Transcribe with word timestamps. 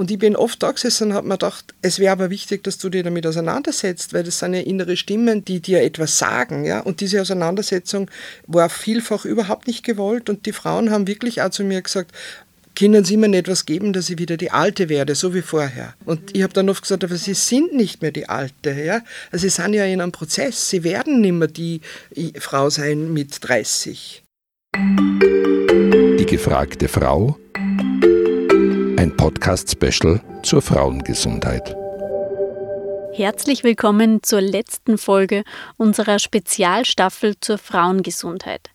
Und 0.00 0.10
ich 0.10 0.18
bin 0.18 0.34
oft 0.34 0.62
da 0.62 0.72
gesessen 0.72 1.08
und 1.08 1.14
habe 1.14 1.28
mir 1.28 1.34
gedacht, 1.34 1.74
es 1.82 1.98
wäre 1.98 2.12
aber 2.12 2.30
wichtig, 2.30 2.64
dass 2.64 2.78
du 2.78 2.88
dich 2.88 3.02
damit 3.02 3.26
auseinandersetzt, 3.26 4.14
weil 4.14 4.24
das 4.24 4.38
sind 4.38 4.54
ja 4.54 4.60
innere 4.60 4.96
Stimmen, 4.96 5.44
die 5.44 5.60
dir 5.60 5.82
etwas 5.82 6.16
sagen. 6.16 6.64
Ja? 6.64 6.80
Und 6.80 7.02
diese 7.02 7.20
Auseinandersetzung 7.20 8.10
war 8.46 8.70
vielfach 8.70 9.26
überhaupt 9.26 9.66
nicht 9.66 9.84
gewollt. 9.84 10.30
Und 10.30 10.46
die 10.46 10.52
Frauen 10.52 10.90
haben 10.90 11.06
wirklich 11.06 11.42
auch 11.42 11.50
zu 11.50 11.64
mir 11.64 11.82
gesagt, 11.82 12.12
können 12.74 13.04
Sie 13.04 13.18
mir 13.18 13.28
nicht 13.28 13.40
etwas 13.40 13.66
geben, 13.66 13.92
dass 13.92 14.08
ich 14.08 14.18
wieder 14.18 14.38
die 14.38 14.50
Alte 14.50 14.88
werde, 14.88 15.14
so 15.14 15.34
wie 15.34 15.42
vorher. 15.42 15.92
Und 16.06 16.34
ich 16.34 16.42
habe 16.44 16.54
dann 16.54 16.70
oft 16.70 16.80
gesagt, 16.80 17.04
aber 17.04 17.16
Sie 17.16 17.34
sind 17.34 17.74
nicht 17.74 18.00
mehr 18.00 18.10
die 18.10 18.26
Alte. 18.26 18.70
Ja? 18.70 19.02
Also 19.30 19.42
Sie 19.42 19.50
sind 19.50 19.74
ja 19.74 19.84
in 19.84 20.00
einem 20.00 20.12
Prozess. 20.12 20.70
Sie 20.70 20.82
werden 20.82 21.20
nicht 21.20 21.32
mehr 21.32 21.48
die 21.48 21.82
Frau 22.38 22.70
sein 22.70 23.12
mit 23.12 23.46
30. 23.46 24.22
Die 24.74 26.26
gefragte 26.26 26.88
Frau. 26.88 27.36
Ein 29.00 29.16
Podcast-Special 29.16 30.20
zur 30.42 30.60
Frauengesundheit. 30.60 31.74
Herzlich 33.14 33.64
willkommen 33.64 34.22
zur 34.22 34.42
letzten 34.42 34.98
Folge 34.98 35.42
unserer 35.78 36.18
Spezialstaffel 36.18 37.40
zur 37.40 37.56
Frauengesundheit. 37.56 38.68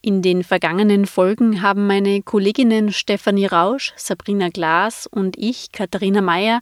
In 0.00 0.22
den 0.22 0.44
vergangenen 0.44 1.04
Folgen 1.06 1.62
haben 1.62 1.88
meine 1.88 2.22
Kolleginnen 2.22 2.92
Stefanie 2.92 3.46
Rausch, 3.46 3.92
Sabrina 3.96 4.50
Glas 4.50 5.08
und 5.08 5.36
ich, 5.36 5.72
Katharina 5.72 6.20
Mayer, 6.20 6.60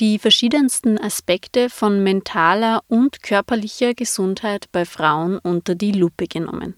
die 0.00 0.18
verschiedensten 0.18 0.98
Aspekte 0.98 1.68
von 1.68 2.02
mentaler 2.02 2.84
und 2.88 3.22
körperlicher 3.22 3.92
Gesundheit 3.92 4.72
bei 4.72 4.86
Frauen 4.86 5.38
unter 5.38 5.74
die 5.74 5.92
Lupe 5.92 6.26
genommen. 6.26 6.76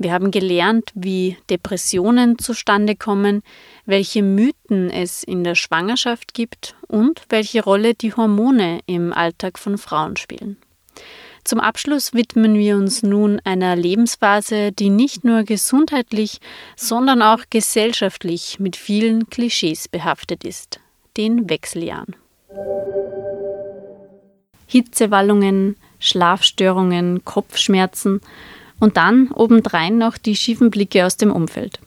Wir 0.00 0.12
haben 0.12 0.30
gelernt, 0.30 0.92
wie 0.94 1.36
Depressionen 1.50 2.38
zustande 2.38 2.94
kommen, 2.94 3.42
welche 3.84 4.22
Mythen 4.22 4.90
es 4.90 5.24
in 5.24 5.42
der 5.42 5.56
Schwangerschaft 5.56 6.34
gibt 6.34 6.76
und 6.86 7.22
welche 7.28 7.64
Rolle 7.64 7.94
die 7.94 8.14
Hormone 8.14 8.78
im 8.86 9.12
Alltag 9.12 9.58
von 9.58 9.76
Frauen 9.76 10.16
spielen. 10.16 10.56
Zum 11.42 11.58
Abschluss 11.58 12.14
widmen 12.14 12.54
wir 12.56 12.76
uns 12.76 13.02
nun 13.02 13.40
einer 13.42 13.74
Lebensphase, 13.74 14.70
die 14.70 14.90
nicht 14.90 15.24
nur 15.24 15.42
gesundheitlich, 15.42 16.38
sondern 16.76 17.20
auch 17.20 17.40
gesellschaftlich 17.50 18.60
mit 18.60 18.76
vielen 18.76 19.30
Klischees 19.30 19.88
behaftet 19.88 20.44
ist, 20.44 20.78
den 21.16 21.50
Wechseljahren. 21.50 22.14
Hitzewallungen, 24.66 25.76
Schlafstörungen, 25.98 27.24
Kopfschmerzen 27.24 28.20
und 28.80 28.96
dann 28.96 29.30
obendrein 29.32 29.98
noch 29.98 30.18
die 30.18 30.36
schiefen 30.36 30.70
Blicke 30.70 31.04
aus 31.06 31.16
dem 31.16 31.32
Umfeld. 31.32 31.80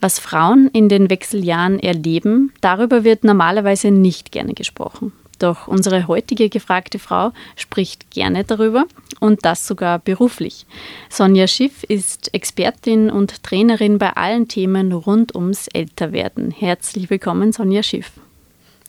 Was 0.00 0.18
Frauen 0.18 0.70
in 0.72 0.88
den 0.88 1.10
Wechseljahren 1.10 1.78
erleben, 1.78 2.52
darüber 2.60 3.04
wird 3.04 3.22
normalerweise 3.22 3.90
nicht 3.90 4.32
gerne 4.32 4.54
gesprochen. 4.54 5.12
Doch 5.38 5.68
unsere 5.68 6.06
heutige 6.06 6.50
gefragte 6.50 6.98
Frau 6.98 7.32
spricht 7.56 8.10
gerne 8.10 8.44
darüber 8.44 8.84
und 9.20 9.44
das 9.44 9.66
sogar 9.66 9.98
beruflich. 9.98 10.66
Sonja 11.08 11.46
Schiff 11.46 11.82
ist 11.82 12.32
Expertin 12.34 13.10
und 13.10 13.42
Trainerin 13.42 13.98
bei 13.98 14.12
allen 14.16 14.48
Themen 14.48 14.92
rund 14.92 15.34
ums 15.34 15.66
Älterwerden. 15.68 16.50
Herzlich 16.50 17.08
willkommen, 17.08 17.52
Sonja 17.52 17.82
Schiff. 17.82 18.12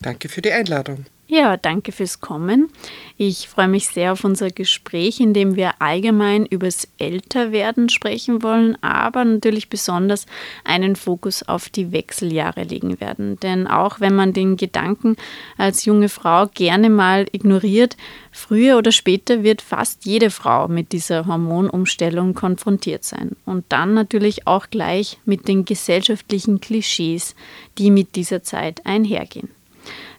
Danke 0.02 0.28
für 0.28 0.42
die 0.42 0.52
Einladung. 0.52 1.06
Ja, 1.34 1.56
danke 1.56 1.94
fürs 1.94 2.20
Kommen. 2.20 2.70
Ich 3.16 3.48
freue 3.48 3.70
mich 3.70 3.88
sehr 3.88 4.12
auf 4.12 4.26
unser 4.26 4.50
Gespräch, 4.50 5.22
in 5.22 5.34
dem 5.34 5.56
wir 5.56 5.82
allgemein 5.82 6.46
übers 6.46 6.90
Älterwerden 6.98 7.88
sprechen 7.88 8.44
wollen, 8.44 8.78
aber 8.84 9.24
natürlich 9.24 9.70
besonders 9.70 10.26
einen 10.66 10.98
Fokus 10.98 11.42
auf 11.44 11.70
die 11.70 11.94
Wechseljahre 11.94 12.64
legen 12.64 13.00
werden. 13.00 13.40
Denn 13.40 13.66
auch 13.66 14.02
wenn 14.02 14.14
man 14.14 14.34
den 14.34 14.58
Gedanken 14.58 15.16
als 15.58 15.86
junge 15.86 16.10
Frau 16.10 16.48
gerne 16.48 16.90
mal 16.90 17.26
ignoriert, 17.32 17.96
früher 18.34 18.78
oder 18.78 18.92
später 18.92 19.42
wird 19.42 19.62
fast 19.62 20.04
jede 20.04 20.32
Frau 20.32 20.68
mit 20.68 20.92
dieser 20.92 21.28
Hormonumstellung 21.28 22.34
konfrontiert 22.34 23.06
sein. 23.06 23.38
Und 23.46 23.64
dann 23.70 23.94
natürlich 23.94 24.48
auch 24.48 24.70
gleich 24.70 25.18
mit 25.24 25.48
den 25.48 25.64
gesellschaftlichen 25.64 26.60
Klischees, 26.60 27.36
die 27.78 27.90
mit 27.90 28.18
dieser 28.18 28.44
Zeit 28.44 28.86
einhergehen. 28.86 29.61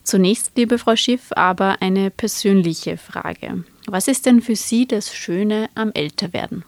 Zunächst, 0.04 0.52
liebe 0.56 0.78
Frau 0.78 0.96
Schiff, 0.96 1.28
aber 1.30 1.80
eine 1.80 2.10
persönliche 2.10 2.96
Frage. 2.96 3.64
Was 3.86 4.08
ist 4.08 4.26
denn 4.26 4.40
für 4.40 4.56
Sie 4.56 4.86
das 4.86 5.14
Schöne 5.14 5.68
am 5.74 5.92
Älterwerden? 5.92 6.64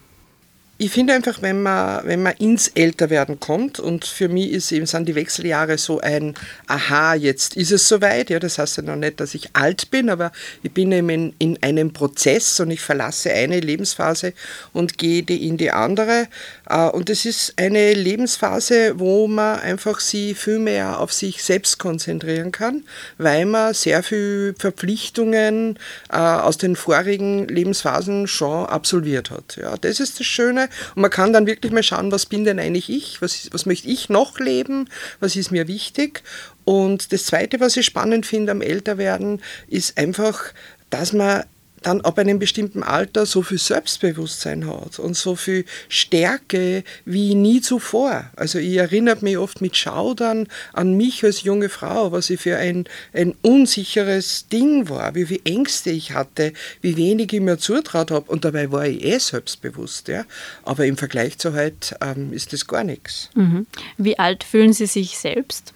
Ich 0.77 0.91
finde 0.91 1.15
einfach, 1.15 1.41
wenn 1.41 1.63
man, 1.63 2.05
wenn 2.05 2.21
man 2.21 2.33
ins 2.39 2.67
Älterwerden 2.67 3.39
kommt, 3.39 3.79
und 3.79 4.05
für 4.05 4.29
mich 4.29 4.51
ist 4.51 4.73
eben, 4.73 4.87
sind 4.87 5.09
die 5.09 5.15
Wechseljahre 5.15 5.79
so 5.79 6.01
ein 6.01 6.35
Aha, 6.67 7.15
jetzt 7.15 7.57
ist 7.57 7.71
es 7.71 7.87
soweit. 7.87 8.29
Ja, 8.29 8.41
das 8.41 8.59
heißt 8.59 8.79
ja 8.79 8.83
noch 8.83 8.97
nicht, 8.97 9.21
dass 9.21 9.37
ich 9.37 9.51
alt 9.53 9.93
bin, 9.93 10.11
aber 10.11 10.33
ich 10.65 10.73
bin 10.73 10.91
eben 10.91 11.09
in, 11.11 11.35
in 11.39 11.63
einem 11.63 11.93
Prozess 11.93 12.59
und 12.59 12.73
ich 12.73 12.81
verlasse 12.81 13.33
eine 13.33 13.61
Lebensphase 13.61 14.33
und 14.73 14.99
gehe 14.99 15.23
in 15.23 15.59
die 15.59 15.71
andere. 15.71 16.27
Äh, 16.69 16.89
und 16.89 17.09
es 17.09 17.25
ist 17.25 17.55
eine 17.57 17.95
Lebensphase, 17.95 18.99
wo 18.99 19.29
man 19.29 19.61
einfach 19.61 20.01
sie 20.01 20.35
viel 20.35 20.59
mehr 20.59 20.99
auf 20.99 21.13
sich 21.13 21.45
selbst 21.45 21.79
konzentrieren 21.79 22.51
kann, 22.51 22.83
weil 23.17 23.47
man 23.47 23.75
sehr 23.75 24.03
viele 24.03 24.55
Verpflichtungen 24.55 25.79
äh, 26.11 26.17
aus 26.17 26.59
den 26.59 26.75
vorigen 26.75 27.47
Lebensphasen 27.47 28.27
schon 28.27 28.67
absolviert 28.67 29.31
hat. 29.31 29.57
Ja, 29.57 29.77
das 29.77 30.01
ist 30.01 30.19
das 30.19 30.27
Schöne 30.27 30.64
und 30.95 31.03
man 31.03 31.11
kann 31.11 31.33
dann 31.33 31.47
wirklich 31.47 31.73
mal 31.73 31.83
schauen, 31.83 32.13
was 32.13 32.27
bin 32.27 32.45
denn 32.45 32.59
eigentlich 32.59 32.91
ich, 32.91 33.21
was, 33.23 33.49
was 33.53 33.67
möchte 33.67 33.89
ich 33.89 34.09
noch 34.09 34.39
leben, 34.39 34.89
was 35.21 35.37
ist 35.37 35.51
mir 35.51 35.69
wichtig. 35.69 36.23
Und 36.65 37.13
das 37.13 37.27
Zweite, 37.27 37.61
was 37.61 37.77
ich 37.77 37.87
spannend 37.87 38.27
finde 38.27 38.53
am 38.53 38.63
Älterwerden, 38.63 39.43
ist 39.69 39.99
einfach, 39.99 40.53
dass 40.91 41.13
man 41.13 41.45
dann 41.87 42.01
ab 42.01 42.19
einem 42.19 42.39
bestimmten 42.39 42.83
Alter 42.83 43.27
so 43.27 43.43
viel 43.43 43.59
Selbstbewusstsein 43.59 44.67
hat 44.67 44.99
und 44.99 45.17
so 45.17 45.37
viel 45.37 45.65
Stärke 45.89 46.85
wie 47.05 47.35
nie 47.35 47.61
zuvor. 47.61 48.31
Also 48.37 48.59
ich 48.59 48.77
erinnere 48.77 49.19
mich 49.21 49.39
oft 49.39 49.61
mit 49.61 49.77
Schaudern 49.77 50.49
an 50.73 50.95
mich 50.95 51.25
als 51.25 51.43
junge 51.43 51.69
Frau, 51.69 52.13
was 52.13 52.31
ich 52.31 52.41
für 52.41 52.57
ein, 52.57 52.87
ein 53.13 53.35
unsicheres 53.43 54.49
Ding 54.49 54.89
war, 54.89 55.15
wie 55.15 55.27
viele 55.27 55.45
Ängste 55.45 55.91
ich 55.91 56.13
hatte, 56.13 56.53
wie 56.81 56.97
wenig 56.97 57.33
ich 57.33 57.41
mir 57.41 57.59
zutraut 57.59 58.11
habe 58.11 58.31
und 58.31 58.45
dabei 58.45 58.73
war 58.73 58.87
ich 58.87 59.05
eh 59.05 59.19
selbstbewusst. 59.19 60.09
Ja? 60.09 60.25
Aber 60.63 60.87
im 60.87 60.97
Vergleich 60.97 61.39
zu 61.39 61.55
heute 61.55 61.97
ähm, 62.01 62.33
ist 62.33 62.53
das 62.53 62.67
gar 62.67 62.85
nichts. 62.85 63.31
Mhm. 63.35 63.67
Wie 63.99 64.19
alt 64.19 64.45
fühlen 64.45 64.73
Sie 64.73 64.87
sich 64.87 65.19
selbst? 65.19 65.75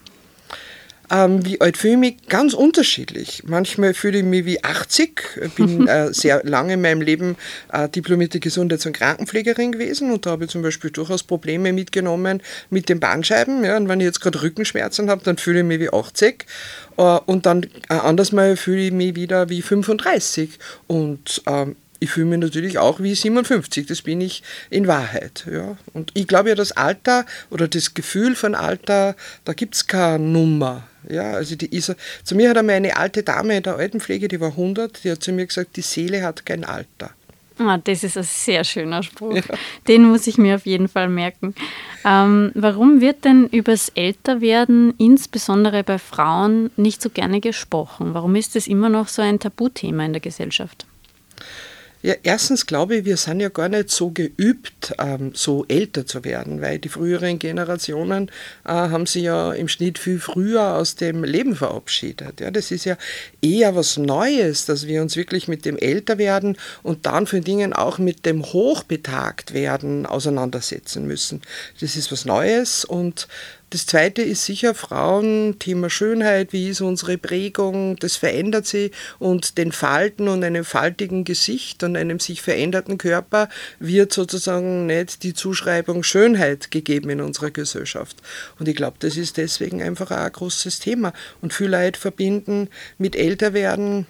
Ähm, 1.11 1.45
wie 1.45 1.61
alt 1.61 1.77
fühle 1.77 1.95
ich 1.95 1.99
mich? 1.99 2.29
Ganz 2.29 2.55
unterschiedlich. 2.55 3.43
Manchmal 3.47 3.95
fühle 3.95 4.19
ich 4.19 4.25
mich 4.25 4.45
wie 4.45 4.63
80. 4.63 5.21
Ich 5.45 5.53
bin 5.53 5.87
äh, 5.89 6.13
sehr 6.13 6.43
lange 6.45 6.75
in 6.75 6.83
meinem 6.83 7.01
Leben 7.01 7.37
äh, 7.73 7.89
diplomierte 7.89 8.41
Gesundheits- 8.41 8.87
und 8.87 8.93
Krankenpflegerin 8.93 9.73
gewesen 9.73 10.11
und 10.11 10.27
da 10.27 10.31
habe 10.31 10.45
ich 10.45 10.51
zum 10.51 10.63
Beispiel 10.63 10.91
durchaus 10.91 11.23
Probleme 11.23 11.73
mitgenommen 11.73 12.43
mit 12.71 12.89
den 12.89 13.01
Bandscheiben. 13.01 13.65
Ja, 13.65 13.77
und 13.77 13.89
wenn 13.89 14.01
ich 14.01 14.07
jetzt 14.07 14.21
gerade 14.21 14.43
Rückenschmerzen 14.43 15.09
habe, 15.09 15.23
dann 15.25 15.39
fühle 15.39 15.61
ich 15.61 15.65
mich 15.65 15.81
wie 15.81 15.91
80. 15.91 16.45
Äh, 16.97 17.03
und 17.03 17.47
dann 17.47 17.65
äh, 17.89 17.95
anders 17.95 18.33
mal 18.33 18.57
fühle 18.57 18.83
ich 18.83 18.93
mich 18.93 19.15
wieder 19.15 19.49
wie 19.49 19.63
35. 19.63 20.59
Und 20.87 21.43
ähm, 21.47 21.77
ich 22.01 22.11
fühle 22.11 22.27
mich 22.27 22.39
natürlich 22.39 22.79
auch 22.79 23.01
wie 23.01 23.15
57, 23.15 23.87
das 23.87 24.03
bin 24.03 24.21
ich 24.21 24.43
in 24.71 24.87
Wahrheit. 24.87 25.47
Ja. 25.51 25.77
Und 25.93 26.13
ich 26.15 26.29
glaube 26.29 26.51
ja, 26.51 26.55
das 26.55 26.73
Alter 26.73 27.27
oder 27.51 27.67
das 27.67 27.95
Gefühl 27.95 28.37
von 28.37 28.55
Alter, 28.55 29.17
da 29.45 29.53
gibt 29.53 29.75
es 29.75 29.87
keine 29.87 30.23
Nummer. 30.23 30.88
Ja, 31.09 31.33
also 31.33 31.57
die 31.57 31.75
ist, 31.75 31.95
zu 32.25 32.35
mir 32.35 32.51
hat 32.51 32.57
einmal 32.57 32.77
eine 32.77 32.97
alte 32.97 33.23
Dame 33.23 33.57
in 33.57 33.63
der 33.63 33.77
Altenpflege, 33.77 34.29
die 34.29 34.41
war 34.41 34.51
100, 34.51 35.05
die 35.05 35.11
hat 35.13 35.23
zu 35.23 35.33
mir 35.33 35.47
gesagt, 35.47 35.77
die 35.77 35.83
Seele 35.83 36.23
hat 36.23 36.45
kein 36.45 36.65
Alter. 36.65 37.11
Ah, 37.59 37.79
das 37.79 38.05
ist 38.05 38.17
ein 38.17 38.23
sehr 38.23 38.63
schöner 38.63 39.03
Spruch. 39.03 39.35
Ja. 39.35 39.43
Den 39.89 40.05
muss 40.05 40.27
ich 40.27 40.39
mir 40.39 40.55
auf 40.55 40.67
jeden 40.67 40.89
Fall 40.89 41.09
merken. 41.09 41.55
Ähm, 42.05 42.53
warum 42.55 43.01
wird 43.01 43.25
denn 43.25 43.49
übers 43.49 43.89
Älterwerden, 43.91 44.95
insbesondere 44.99 45.83
bei 45.83 45.99
Frauen, 45.99 46.71
nicht 46.77 47.03
so 47.03 47.11
gerne 47.11 47.41
gesprochen? 47.41 48.15
Warum 48.15 48.37
ist 48.37 48.55
das 48.55 48.69
immer 48.69 48.89
noch 48.89 49.09
so 49.09 49.23
ein 49.23 49.41
Tabuthema 49.41 50.05
in 50.05 50.13
der 50.13 50.21
Gesellschaft? 50.21 50.87
Ja, 52.01 52.15
erstens 52.23 52.67
glaube 52.67 52.97
ich, 52.97 53.05
wir 53.05 53.17
sind 53.17 53.41
ja 53.41 53.49
gar 53.49 53.69
nicht 53.69 53.91
so 53.91 54.11
geübt, 54.11 54.95
ähm, 55.01 55.33
so 55.35 55.65
älter 55.67 56.07
zu 56.07 56.23
werden, 56.23 56.61
weil 56.61 56.79
die 56.79 56.89
früheren 56.89 57.41
Generationen 57.41 58.31
äh, 58.65 58.69
haben 58.69 59.07
sich 59.07 59.25
ja 59.25 59.53
im 59.53 59.67
Schnitt 59.67 59.99
viel 59.99 60.21
früher 60.21 60.77
aus 60.77 60.95
dem 60.95 61.25
Leben 61.25 61.57
verabschiedet. 61.57 62.41
Ja, 62.41 62.53
das 62.53 62.71
ist 62.71 62.85
ja 62.85 62.97
eher 63.43 63.75
was 63.75 63.97
Neues, 63.97 64.65
dass 64.65 64.87
wir 64.87 65.03
uns 65.03 65.17
wirklich 65.17 65.49
mit 65.49 65.65
dem 65.65 65.77
Älterwerden 65.77 66.57
und 66.85 67.05
dann 67.05 67.27
für 67.27 67.41
Dingen 67.41 67.73
auch 67.73 67.99
mit 67.99 68.27
dem 68.27 68.45
Hochbetagt 68.45 69.53
werden 69.53 70.07
auseinandersetzen 70.07 71.05
müssen. 71.05 71.43
Das 71.81 71.97
ist 71.97 72.13
was 72.13 72.25
Neues 72.25 72.85
und 72.85 73.27
Das 73.71 73.85
zweite 73.85 74.23
ist 74.23 74.47
sicher 74.47 74.75
Frauen, 74.75 75.59
Thema 75.59 75.91
Schönheit, 75.91 76.55
wie 76.55 76.71
ist 76.71 76.81
unsere 76.81 77.19
Prägung, 77.19 77.97
das 77.97 78.17
verändert 78.17 78.67
sie 78.67 78.93
und 79.19 79.59
den 79.59 79.73
Falten 79.73 80.29
und 80.29 80.43
einem 80.43 80.65
faltigen 80.65 81.25
Gesicht 81.25 81.83
und 81.83 81.95
einem 81.95 82.19
sich 82.19 82.41
veränderten 82.41 82.97
Körper 82.97 83.51
wird 83.79 84.11
sozusagen 84.11 84.87
nicht 84.87 85.23
die 85.23 85.35
Zuschreibung 85.35 86.03
Schönheit 86.03 86.71
gegeben 86.71 87.11
in 87.11 87.21
unserer 87.21 87.51
Gesellschaft. 87.51 88.17
Und 88.59 88.69
ich 88.69 88.77
glaube, 88.77 88.97
das 89.01 89.19
ist 89.19 89.37
deswegen 89.37 89.83
einfach 89.83 90.11
auch 90.13 90.17
ein 90.17 90.33
großes 90.33 90.79
Thema. 90.79 91.13
Und 91.43 91.53
viele 91.53 91.85
Leute 91.85 92.01
verbinden 92.01 92.71
mit 92.97 93.17
Älterwerden 93.17 94.07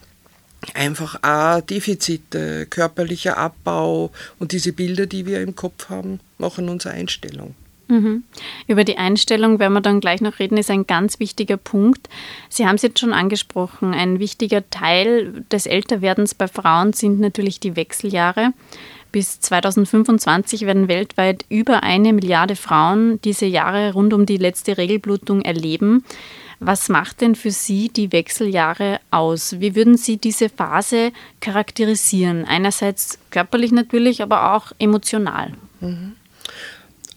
einfach 0.74 1.20
auch 1.22 1.62
Defizite, 1.62 2.66
körperlicher 2.66 3.36
Abbau 3.36 4.12
und 4.38 4.52
diese 4.52 4.72
Bilder, 4.72 5.06
die 5.06 5.26
wir 5.26 5.40
im 5.40 5.56
Kopf 5.56 5.88
haben, 5.88 6.20
machen 6.38 6.68
unsere 6.68 6.94
Einstellung. 6.94 7.56
Mhm. 7.88 8.22
Über 8.66 8.84
die 8.84 8.98
Einstellung 8.98 9.58
werden 9.58 9.72
wir 9.72 9.80
dann 9.80 10.00
gleich 10.00 10.20
noch 10.20 10.38
reden, 10.38 10.58
ist 10.58 10.70
ein 10.70 10.86
ganz 10.86 11.20
wichtiger 11.20 11.56
Punkt. 11.56 12.08
Sie 12.48 12.66
haben 12.66 12.76
es 12.76 12.82
jetzt 12.82 13.00
schon 13.00 13.14
angesprochen, 13.14 13.94
ein 13.94 14.18
wichtiger 14.18 14.68
Teil 14.70 15.44
des 15.50 15.66
Älterwerdens 15.66 16.34
bei 16.34 16.48
Frauen 16.48 16.92
sind 16.92 17.18
natürlich 17.18 17.60
die 17.60 17.76
Wechseljahre. 17.76 18.52
Bis 19.10 19.40
2025 19.40 20.66
werden 20.66 20.86
weltweit 20.86 21.46
über 21.48 21.82
eine 21.82 22.12
Milliarde 22.12 22.56
Frauen 22.56 23.20
diese 23.22 23.46
Jahre 23.46 23.94
rund 23.94 24.12
um 24.12 24.26
die 24.26 24.36
letzte 24.36 24.76
Regelblutung 24.76 25.40
erleben. 25.40 26.04
Was 26.60 26.88
macht 26.88 27.20
denn 27.20 27.34
für 27.34 27.52
Sie 27.52 27.88
die 27.88 28.12
Wechseljahre 28.12 29.00
aus? 29.10 29.60
Wie 29.60 29.74
würden 29.74 29.96
Sie 29.96 30.18
diese 30.18 30.50
Phase 30.50 31.12
charakterisieren? 31.40 32.44
Einerseits 32.44 33.18
körperlich 33.30 33.72
natürlich, 33.72 34.22
aber 34.22 34.54
auch 34.54 34.72
emotional. 34.78 35.52
Mhm. 35.80 36.16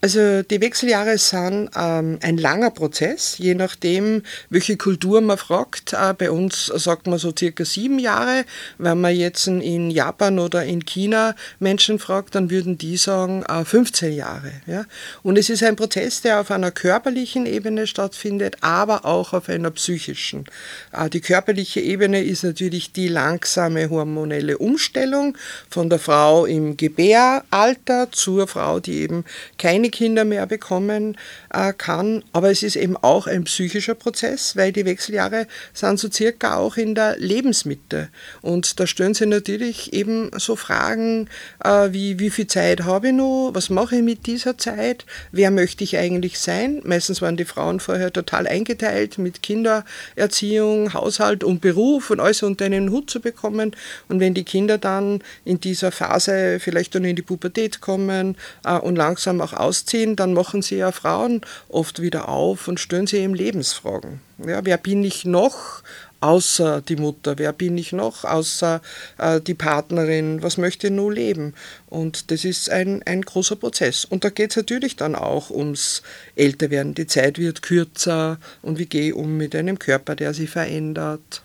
Also 0.03 0.41
die 0.41 0.59
Wechseljahre 0.61 1.19
sind 1.19 1.69
ähm, 1.75 2.17
ein 2.23 2.37
langer 2.37 2.71
Prozess, 2.71 3.37
je 3.37 3.53
nachdem, 3.53 4.23
welche 4.49 4.75
Kultur 4.75 5.21
man 5.21 5.37
fragt. 5.37 5.93
Äh, 5.93 6.15
bei 6.17 6.31
uns 6.31 6.65
sagt 6.73 7.05
man 7.05 7.19
so 7.19 7.31
circa 7.37 7.63
sieben 7.65 7.99
Jahre. 7.99 8.45
Wenn 8.79 8.99
man 8.99 9.15
jetzt 9.15 9.45
in 9.45 9.91
Japan 9.91 10.39
oder 10.39 10.65
in 10.65 10.85
China 10.85 11.35
Menschen 11.59 11.99
fragt, 11.99 12.33
dann 12.33 12.49
würden 12.49 12.79
die 12.79 12.97
sagen 12.97 13.43
äh, 13.43 13.63
15 13.63 14.11
Jahre. 14.13 14.51
Ja? 14.65 14.85
Und 15.21 15.37
es 15.37 15.51
ist 15.51 15.61
ein 15.61 15.75
Prozess, 15.75 16.21
der 16.21 16.41
auf 16.41 16.49
einer 16.49 16.71
körperlichen 16.71 17.45
Ebene 17.45 17.85
stattfindet, 17.85 18.57
aber 18.61 19.05
auch 19.05 19.33
auf 19.33 19.49
einer 19.49 19.69
psychischen. 19.69 20.45
Äh, 20.93 21.11
die 21.11 21.21
körperliche 21.21 21.79
Ebene 21.79 22.23
ist 22.23 22.43
natürlich 22.43 22.91
die 22.91 23.07
langsame 23.07 23.91
hormonelle 23.91 24.57
Umstellung 24.57 25.37
von 25.69 25.91
der 25.91 25.99
Frau 25.99 26.47
im 26.47 26.75
Gebäralter 26.75 28.11
zur 28.11 28.47
Frau, 28.47 28.79
die 28.79 29.01
eben 29.01 29.25
keine 29.59 29.90
Kinder 29.91 30.25
mehr 30.25 30.47
bekommen 30.47 31.17
äh, 31.53 31.73
kann. 31.73 32.23
Aber 32.33 32.49
es 32.49 32.63
ist 32.63 32.75
eben 32.75 32.97
auch 32.97 33.27
ein 33.27 33.43
psychischer 33.43 33.95
Prozess, 33.95 34.55
weil 34.55 34.71
die 34.71 34.85
Wechseljahre 34.85 35.47
sind 35.73 35.99
so 35.99 36.09
circa 36.09 36.55
auch 36.55 36.77
in 36.77 36.95
der 36.95 37.17
Lebensmitte. 37.17 38.09
Und 38.41 38.79
da 38.79 38.87
stellen 38.87 39.13
sie 39.13 39.25
natürlich 39.25 39.93
eben 39.93 40.31
so 40.37 40.55
Fragen 40.55 41.29
äh, 41.63 41.89
wie, 41.91 42.19
wie 42.19 42.29
viel 42.29 42.47
Zeit 42.47 42.83
habe 42.83 43.07
ich 43.07 43.13
noch, 43.13 43.51
was 43.53 43.69
mache 43.69 43.97
ich 43.97 44.01
mit 44.01 44.25
dieser 44.27 44.57
Zeit, 44.57 45.05
wer 45.31 45.51
möchte 45.51 45.83
ich 45.83 45.97
eigentlich 45.97 46.39
sein. 46.39 46.81
Meistens 46.83 47.21
waren 47.21 47.37
die 47.37 47.45
Frauen 47.45 47.79
vorher 47.79 48.11
total 48.11 48.47
eingeteilt 48.47 49.17
mit 49.17 49.43
Kindererziehung, 49.43 50.93
Haushalt 50.93 51.43
und 51.43 51.61
Beruf 51.61 52.09
und 52.09 52.19
alles 52.19 52.43
unter 52.43 52.65
einen 52.65 52.91
Hut 52.91 53.09
zu 53.09 53.19
bekommen. 53.19 53.75
Und 54.07 54.19
wenn 54.19 54.33
die 54.33 54.43
Kinder 54.43 54.77
dann 54.77 55.21
in 55.45 55.59
dieser 55.59 55.91
Phase 55.91 56.59
vielleicht 56.59 56.95
dann 56.95 57.05
in 57.05 57.15
die 57.15 57.21
Pubertät 57.21 57.81
kommen 57.81 58.37
äh, 58.65 58.77
und 58.77 58.95
langsam 58.95 59.41
auch 59.41 59.53
aus 59.53 59.80
ausziehen, 59.81 60.15
dann 60.15 60.33
machen 60.33 60.61
sie 60.61 60.77
ja 60.77 60.91
Frauen 60.91 61.41
oft 61.69 62.01
wieder 62.01 62.29
auf 62.29 62.67
und 62.67 62.79
stellen 62.79 63.07
sie 63.07 63.17
eben 63.17 63.33
Lebensfragen. 63.33 64.21
Ja, 64.45 64.63
wer 64.63 64.77
bin 64.77 65.03
ich 65.03 65.25
noch 65.25 65.83
außer 66.19 66.81
die 66.81 66.97
Mutter? 66.97 67.37
Wer 67.37 67.51
bin 67.51 67.77
ich 67.77 67.93
noch 67.93 68.23
außer 68.23 68.81
äh, 69.17 69.41
die 69.41 69.55
Partnerin? 69.55 70.43
Was 70.43 70.57
möchte 70.57 70.87
ich 70.87 70.93
nur 70.93 71.11
leben? 71.11 71.53
Und 71.87 72.31
das 72.31 72.45
ist 72.45 72.69
ein, 72.69 73.01
ein 73.05 73.23
großer 73.23 73.55
Prozess. 73.55 74.05
Und 74.05 74.23
da 74.23 74.29
geht 74.29 74.51
es 74.51 74.57
natürlich 74.57 74.95
dann 74.95 75.15
auch 75.15 75.49
ums 75.49 76.03
Älterwerden. 76.35 76.93
Die 76.93 77.07
Zeit 77.07 77.39
wird 77.39 77.63
kürzer 77.63 78.37
und 78.61 78.77
wie 78.77 78.85
gehe 78.85 79.09
ich 79.09 79.13
um 79.15 79.37
mit 79.37 79.55
einem 79.55 79.79
Körper, 79.79 80.15
der 80.15 80.33
sich 80.33 80.49
verändert 80.49 81.41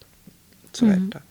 und 0.64 0.76
so 0.76 0.86
mhm. 0.86 1.10
weiter. 1.10 1.22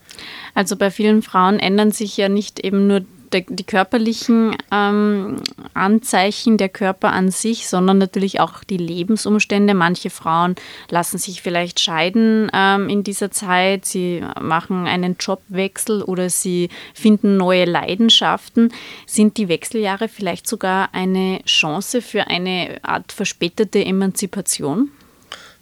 Also 0.56 0.76
bei 0.76 0.90
vielen 0.90 1.22
Frauen 1.22 1.60
ändern 1.60 1.92
sich 1.92 2.18
ja 2.18 2.30
nicht 2.30 2.62
eben 2.62 2.88
nur 2.88 3.02
der, 3.32 3.42
die 3.48 3.64
körperlichen 3.64 4.56
ähm, 4.72 5.42
Anzeichen 5.74 6.58
der 6.58 6.70
Körper 6.70 7.12
an 7.12 7.32
sich, 7.32 7.68
sondern 7.68 7.98
natürlich 7.98 8.40
auch 8.40 8.64
die 8.64 8.78
Lebensumstände. 8.78 9.74
Manche 9.74 10.10
Frauen 10.10 10.56
lassen 10.90 11.18
sich 11.18 11.42
vielleicht 11.42 11.80
scheiden 11.80 12.50
ähm, 12.54 12.90
in 12.90 13.04
dieser 13.04 13.32
Zeit, 13.32 13.86
sie 13.86 14.24
machen 14.42 14.88
einen 14.88 15.18
Jobwechsel 15.20 16.02
oder 16.04 16.30
sie 16.30 16.70
finden 16.94 17.38
neue 17.38 17.66
Leidenschaften. 17.66 18.72
Sind 19.06 19.38
die 19.38 19.50
Wechseljahre 19.50 20.08
vielleicht 20.08 20.48
sogar 20.48 20.90
eine 20.94 21.42
Chance 21.46 22.02
für 22.02 22.28
eine 22.28 22.80
Art 22.84 23.12
verspätete 23.12 23.84
Emanzipation? 23.84 24.90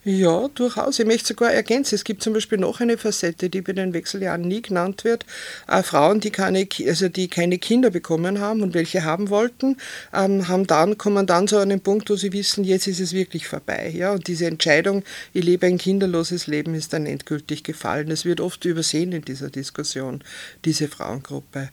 Ja, 0.05 0.49
durchaus. 0.49 0.99
Ich 0.99 1.05
möchte 1.05 1.29
sogar 1.29 1.53
ergänzen, 1.53 1.95
es 1.95 2.03
gibt 2.03 2.23
zum 2.23 2.33
Beispiel 2.33 2.57
noch 2.57 2.81
eine 2.81 2.97
Facette, 2.97 3.49
die 3.49 3.61
bei 3.61 3.71
den 3.71 3.93
Wechseljahren 3.93 4.41
nie 4.41 4.61
genannt 4.61 5.05
wird. 5.05 5.25
Äh, 5.65 5.81
Frauen, 5.81 6.19
die 6.19 6.29
keine, 6.29 6.67
also 6.85 7.07
die 7.07 7.29
keine 7.29 7.57
Kinder 7.57 7.89
bekommen 7.89 8.41
haben 8.41 8.61
und 8.63 8.73
welche 8.73 9.05
haben 9.05 9.29
wollten, 9.29 9.77
ähm, 10.13 10.49
haben 10.49 10.67
dann, 10.67 10.97
kommen 10.97 11.25
dann 11.25 11.47
zu 11.47 11.57
einem 11.57 11.79
Punkt, 11.79 12.09
wo 12.09 12.17
sie 12.17 12.33
wissen, 12.33 12.65
jetzt 12.65 12.87
ist 12.87 12.99
es 12.99 13.13
wirklich 13.13 13.47
vorbei. 13.47 13.93
Ja? 13.95 14.11
Und 14.11 14.27
diese 14.27 14.45
Entscheidung, 14.45 15.05
ich 15.31 15.45
lebe 15.45 15.67
ein 15.67 15.77
kinderloses 15.77 16.47
Leben, 16.47 16.75
ist 16.75 16.91
dann 16.91 17.05
endgültig 17.05 17.63
gefallen. 17.63 18.09
Das 18.09 18.25
wird 18.25 18.41
oft 18.41 18.65
übersehen 18.65 19.13
in 19.13 19.21
dieser 19.21 19.49
Diskussion, 19.49 20.21
diese 20.65 20.89
Frauengruppe. 20.89 21.69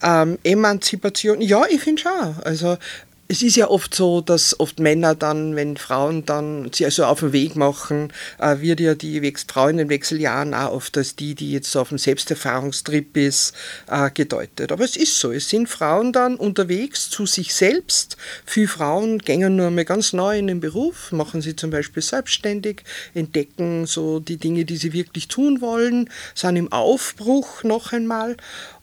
Ähm, 0.00 0.38
Emanzipation, 0.44 1.40
ja, 1.40 1.64
ich 1.68 1.80
finde 1.80 2.02
schon. 2.02 2.36
Also 2.44 2.76
es 3.34 3.42
ist 3.42 3.56
ja 3.56 3.68
oft 3.68 3.92
so, 3.96 4.20
dass 4.20 4.60
oft 4.60 4.78
Männer 4.78 5.16
dann, 5.16 5.56
wenn 5.56 5.76
Frauen 5.76 6.24
dann 6.24 6.72
sich 6.72 6.86
also 6.86 7.04
auf 7.04 7.18
den 7.18 7.32
Weg 7.32 7.56
machen, 7.56 8.12
äh, 8.38 8.60
wird 8.60 8.78
ja 8.78 8.94
die 8.94 9.34
Frau 9.48 9.66
in 9.66 9.78
den 9.78 9.88
Wechseljahren 9.88 10.54
auch 10.54 10.70
oft 10.70 10.96
als 10.96 11.16
die, 11.16 11.34
die 11.34 11.50
jetzt 11.50 11.74
auf 11.74 11.88
dem 11.88 11.98
Selbsterfahrungstrip 11.98 13.16
ist, 13.16 13.52
äh, 13.88 14.08
gedeutet. 14.12 14.70
Aber 14.70 14.84
es 14.84 14.94
ist 14.94 15.18
so, 15.18 15.32
es 15.32 15.48
sind 15.48 15.68
Frauen 15.68 16.12
dann 16.12 16.36
unterwegs 16.36 17.10
zu 17.10 17.26
sich 17.26 17.52
selbst. 17.54 18.16
Viele 18.46 18.68
Frauen 18.68 19.18
gehen 19.18 19.56
nur 19.56 19.72
mal 19.72 19.84
ganz 19.84 20.12
neu 20.12 20.38
in 20.38 20.46
den 20.46 20.60
Beruf, 20.60 21.10
machen 21.10 21.42
sie 21.42 21.56
zum 21.56 21.70
Beispiel 21.70 22.04
selbstständig, 22.04 22.84
entdecken 23.14 23.86
so 23.86 24.20
die 24.20 24.36
Dinge, 24.36 24.64
die 24.64 24.76
sie 24.76 24.92
wirklich 24.92 25.26
tun 25.26 25.60
wollen, 25.60 26.08
sind 26.36 26.54
im 26.54 26.70
Aufbruch 26.70 27.64
noch 27.64 27.92
einmal 27.92 28.36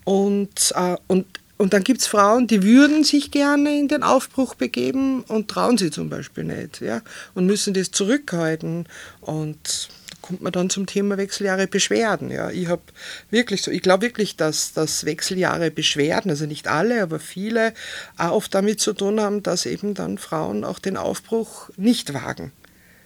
und, 0.03 0.73
äh, 0.75 0.97
und 1.07 1.25
und 1.61 1.73
dann 1.73 1.83
gibt 1.83 2.01
es 2.01 2.07
Frauen, 2.07 2.47
die 2.47 2.63
würden 2.63 3.03
sich 3.03 3.29
gerne 3.29 3.77
in 3.77 3.87
den 3.87 4.01
Aufbruch 4.01 4.55
begeben 4.55 5.21
und 5.21 5.47
trauen 5.47 5.77
sie 5.77 5.91
zum 5.91 6.09
Beispiel 6.09 6.43
nicht 6.43 6.81
ja, 6.81 7.03
und 7.35 7.45
müssen 7.45 7.75
das 7.75 7.91
zurückhalten. 7.91 8.87
Und 9.19 9.89
da 10.09 10.15
kommt 10.23 10.41
man 10.41 10.51
dann 10.51 10.71
zum 10.71 10.87
Thema 10.87 11.17
Wechseljahre 11.17 11.67
Beschwerden. 11.67 12.31
Ja. 12.31 12.49
Ich 12.49 12.67
habe 12.67 12.81
wirklich 13.29 13.61
so, 13.61 13.69
ich 13.69 13.83
glaube 13.83 14.01
wirklich, 14.01 14.37
dass, 14.37 14.73
dass 14.73 15.05
Wechseljahre 15.05 15.69
Beschwerden, 15.69 16.31
also 16.31 16.47
nicht 16.47 16.67
alle, 16.67 17.03
aber 17.03 17.19
viele, 17.19 17.75
auch 18.17 18.31
oft 18.31 18.55
damit 18.55 18.79
zu 18.79 18.93
tun 18.93 19.21
haben, 19.21 19.43
dass 19.43 19.67
eben 19.67 19.93
dann 19.93 20.17
Frauen 20.17 20.63
auch 20.63 20.79
den 20.79 20.97
Aufbruch 20.97 21.69
nicht 21.77 22.15
wagen. 22.15 22.51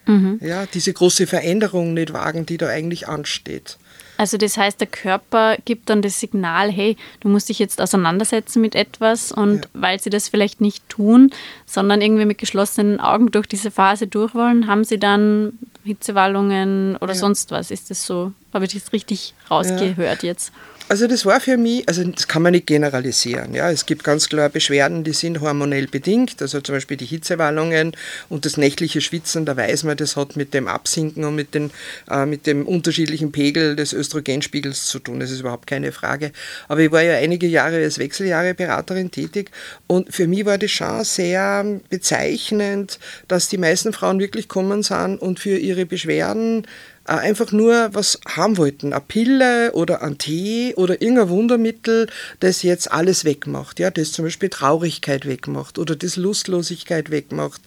Mhm. 0.06 0.40
Ja, 0.42 0.66
diese 0.66 0.94
große 0.94 1.28
Veränderung 1.28 1.94
nicht 1.94 2.14
wagen, 2.14 2.46
die 2.46 2.56
da 2.56 2.70
eigentlich 2.70 3.10
ansteht. 3.10 3.78
Also 4.18 4.38
das 4.38 4.58
heißt, 4.58 4.80
der 4.80 4.88
Körper 4.88 5.58
gibt 5.66 5.90
dann 5.90 6.02
das 6.02 6.20
Signal, 6.20 6.72
hey, 6.72 6.98
du 7.20 7.30
musst 7.30 7.50
dich 7.50 7.60
jetzt 7.60 7.82
auseinandersetzen 7.82 8.62
mit 8.62 8.76
etwas 8.76 9.32
und 9.32 9.66
ja. 9.66 9.70
weil 9.74 10.00
sie 10.00 10.10
das 10.10 10.30
vielleicht 10.30 10.62
nicht 10.62 10.88
tun, 10.90 11.32
sondern 11.66 12.02
irgendwie 12.02 12.26
mit 12.26 12.38
geschlossenen 12.38 13.00
Augen 13.00 13.32
durch 13.32 13.48
diese 13.48 13.72
Phase 13.72 14.08
durchwollen, 14.08 14.68
haben 14.68 14.84
sie 14.84 15.00
dann 15.00 15.58
Hitzewallungen 15.84 16.98
oder 16.98 17.14
ja. 17.14 17.20
sonst 17.20 17.52
was. 17.52 17.72
Ist 17.72 17.90
das 17.90 18.06
so? 18.06 18.32
Habe 18.56 18.64
ich 18.64 18.74
das 18.74 18.94
richtig 18.94 19.34
rausgehört 19.52 20.24
ja. 20.24 20.30
jetzt? 20.30 20.54
Also 20.88 21.08
das 21.08 21.26
war 21.26 21.42
für 21.42 21.58
mich, 21.58 21.90
also 21.90 22.04
das 22.04 22.28
kann 22.28 22.44
man 22.44 22.52
nicht 22.52 22.68
generalisieren. 22.68 23.56
Ja. 23.56 23.72
Es 23.72 23.88
gibt 23.88 24.04
ganz 24.04 24.30
klar 24.30 24.50
Beschwerden, 24.50 25.04
die 25.04 25.14
sind 25.14 25.42
hormonell 25.42 25.88
bedingt, 25.88 26.42
also 26.42 26.62
zum 26.62 26.76
Beispiel 26.76 26.96
die 26.96 27.06
Hitzewallungen 27.06 27.94
und 28.30 28.46
das 28.46 28.56
nächtliche 28.56 29.02
Schwitzen, 29.02 29.46
da 29.46 29.58
weiß 29.58 29.84
man, 29.84 29.98
das 29.98 30.16
hat 30.16 30.36
mit 30.36 30.54
dem 30.54 30.68
Absinken 30.68 31.26
und 31.26 31.36
mit, 31.36 31.56
den, 31.56 31.72
äh, 32.10 32.28
mit 32.28 32.46
dem 32.46 32.68
unterschiedlichen 32.68 33.32
Pegel 33.32 33.76
des 33.76 33.94
Östrogenspiegels 33.94 34.86
zu 34.86 35.00
tun, 35.00 35.20
das 35.20 35.32
ist 35.32 35.40
überhaupt 35.40 35.66
keine 35.66 35.92
Frage. 35.92 36.32
Aber 36.68 36.82
ich 36.82 36.92
war 36.92 37.02
ja 37.02 37.16
einige 37.16 37.48
Jahre 37.48 37.78
als 37.78 37.98
Wechseljahre-Beraterin 37.98 39.10
tätig 39.10 39.50
und 39.88 40.14
für 40.14 40.28
mich 40.28 40.46
war 40.46 40.60
das 40.60 40.70
schon 40.70 41.04
sehr 41.04 41.66
bezeichnend, 41.90 43.00
dass 43.28 43.50
die 43.50 43.58
meisten 43.58 43.92
Frauen 43.92 44.20
wirklich 44.20 44.48
kommen 44.48 44.84
sind 44.84 45.20
und 45.20 45.40
für 45.40 45.58
ihre 45.58 45.88
Beschwerden 45.88 46.68
einfach 47.06 47.52
nur 47.52 47.90
was 47.94 48.20
haben 48.28 48.58
wollten, 48.58 48.94
eine 48.94 49.02
Pille 49.02 49.72
oder 49.74 50.02
ein 50.02 50.18
Tee 50.18 50.74
oder 50.76 51.02
irgendein 51.02 51.30
Wundermittel, 51.30 52.08
das 52.40 52.64
jetzt 52.64 52.92
alles 52.92 53.26
wegmacht, 53.26 53.80
ja, 53.80 53.92
das 53.92 54.12
zum 54.12 54.26
Beispiel 54.26 54.50
Traurigkeit 54.50 55.26
wegmacht 55.26 55.78
oder 55.78 55.96
das 55.96 56.16
Lustlosigkeit 56.16 57.12
wegmacht. 57.12 57.62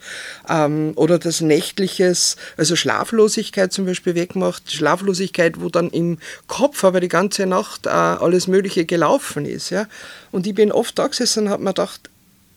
Ähm, 0.49 0.93
oder 0.97 1.19
das 1.19 1.41
Nächtliches, 1.41 2.37
also 2.57 2.77
Schlaflosigkeit 2.77 3.73
zum 3.73 3.87
Beispiel 3.87 4.15
wegmacht, 4.15 4.73
Schlaflosigkeit, 4.73 5.61
wo 5.61 5.69
dann 5.69 5.91
im 5.91 6.19
Kopf 6.47 6.85
aber 6.85 7.01
die 7.01 7.09
ganze 7.09 7.47
Nacht 7.47 7.87
äh, 7.87 7.91
alles 7.91 8.49
Mögliche 8.49 8.85
gelaufen 8.85 9.47
ist, 9.47 9.71
ja, 9.71 9.87
und 10.33 10.47
ich 10.47 10.55
bin 10.55 10.73
oft 10.73 10.99
da 10.99 11.07
gesessen 11.07 11.45
und 11.45 11.51
habe 11.51 11.63
mir 11.63 11.71
gedacht, 11.71 12.11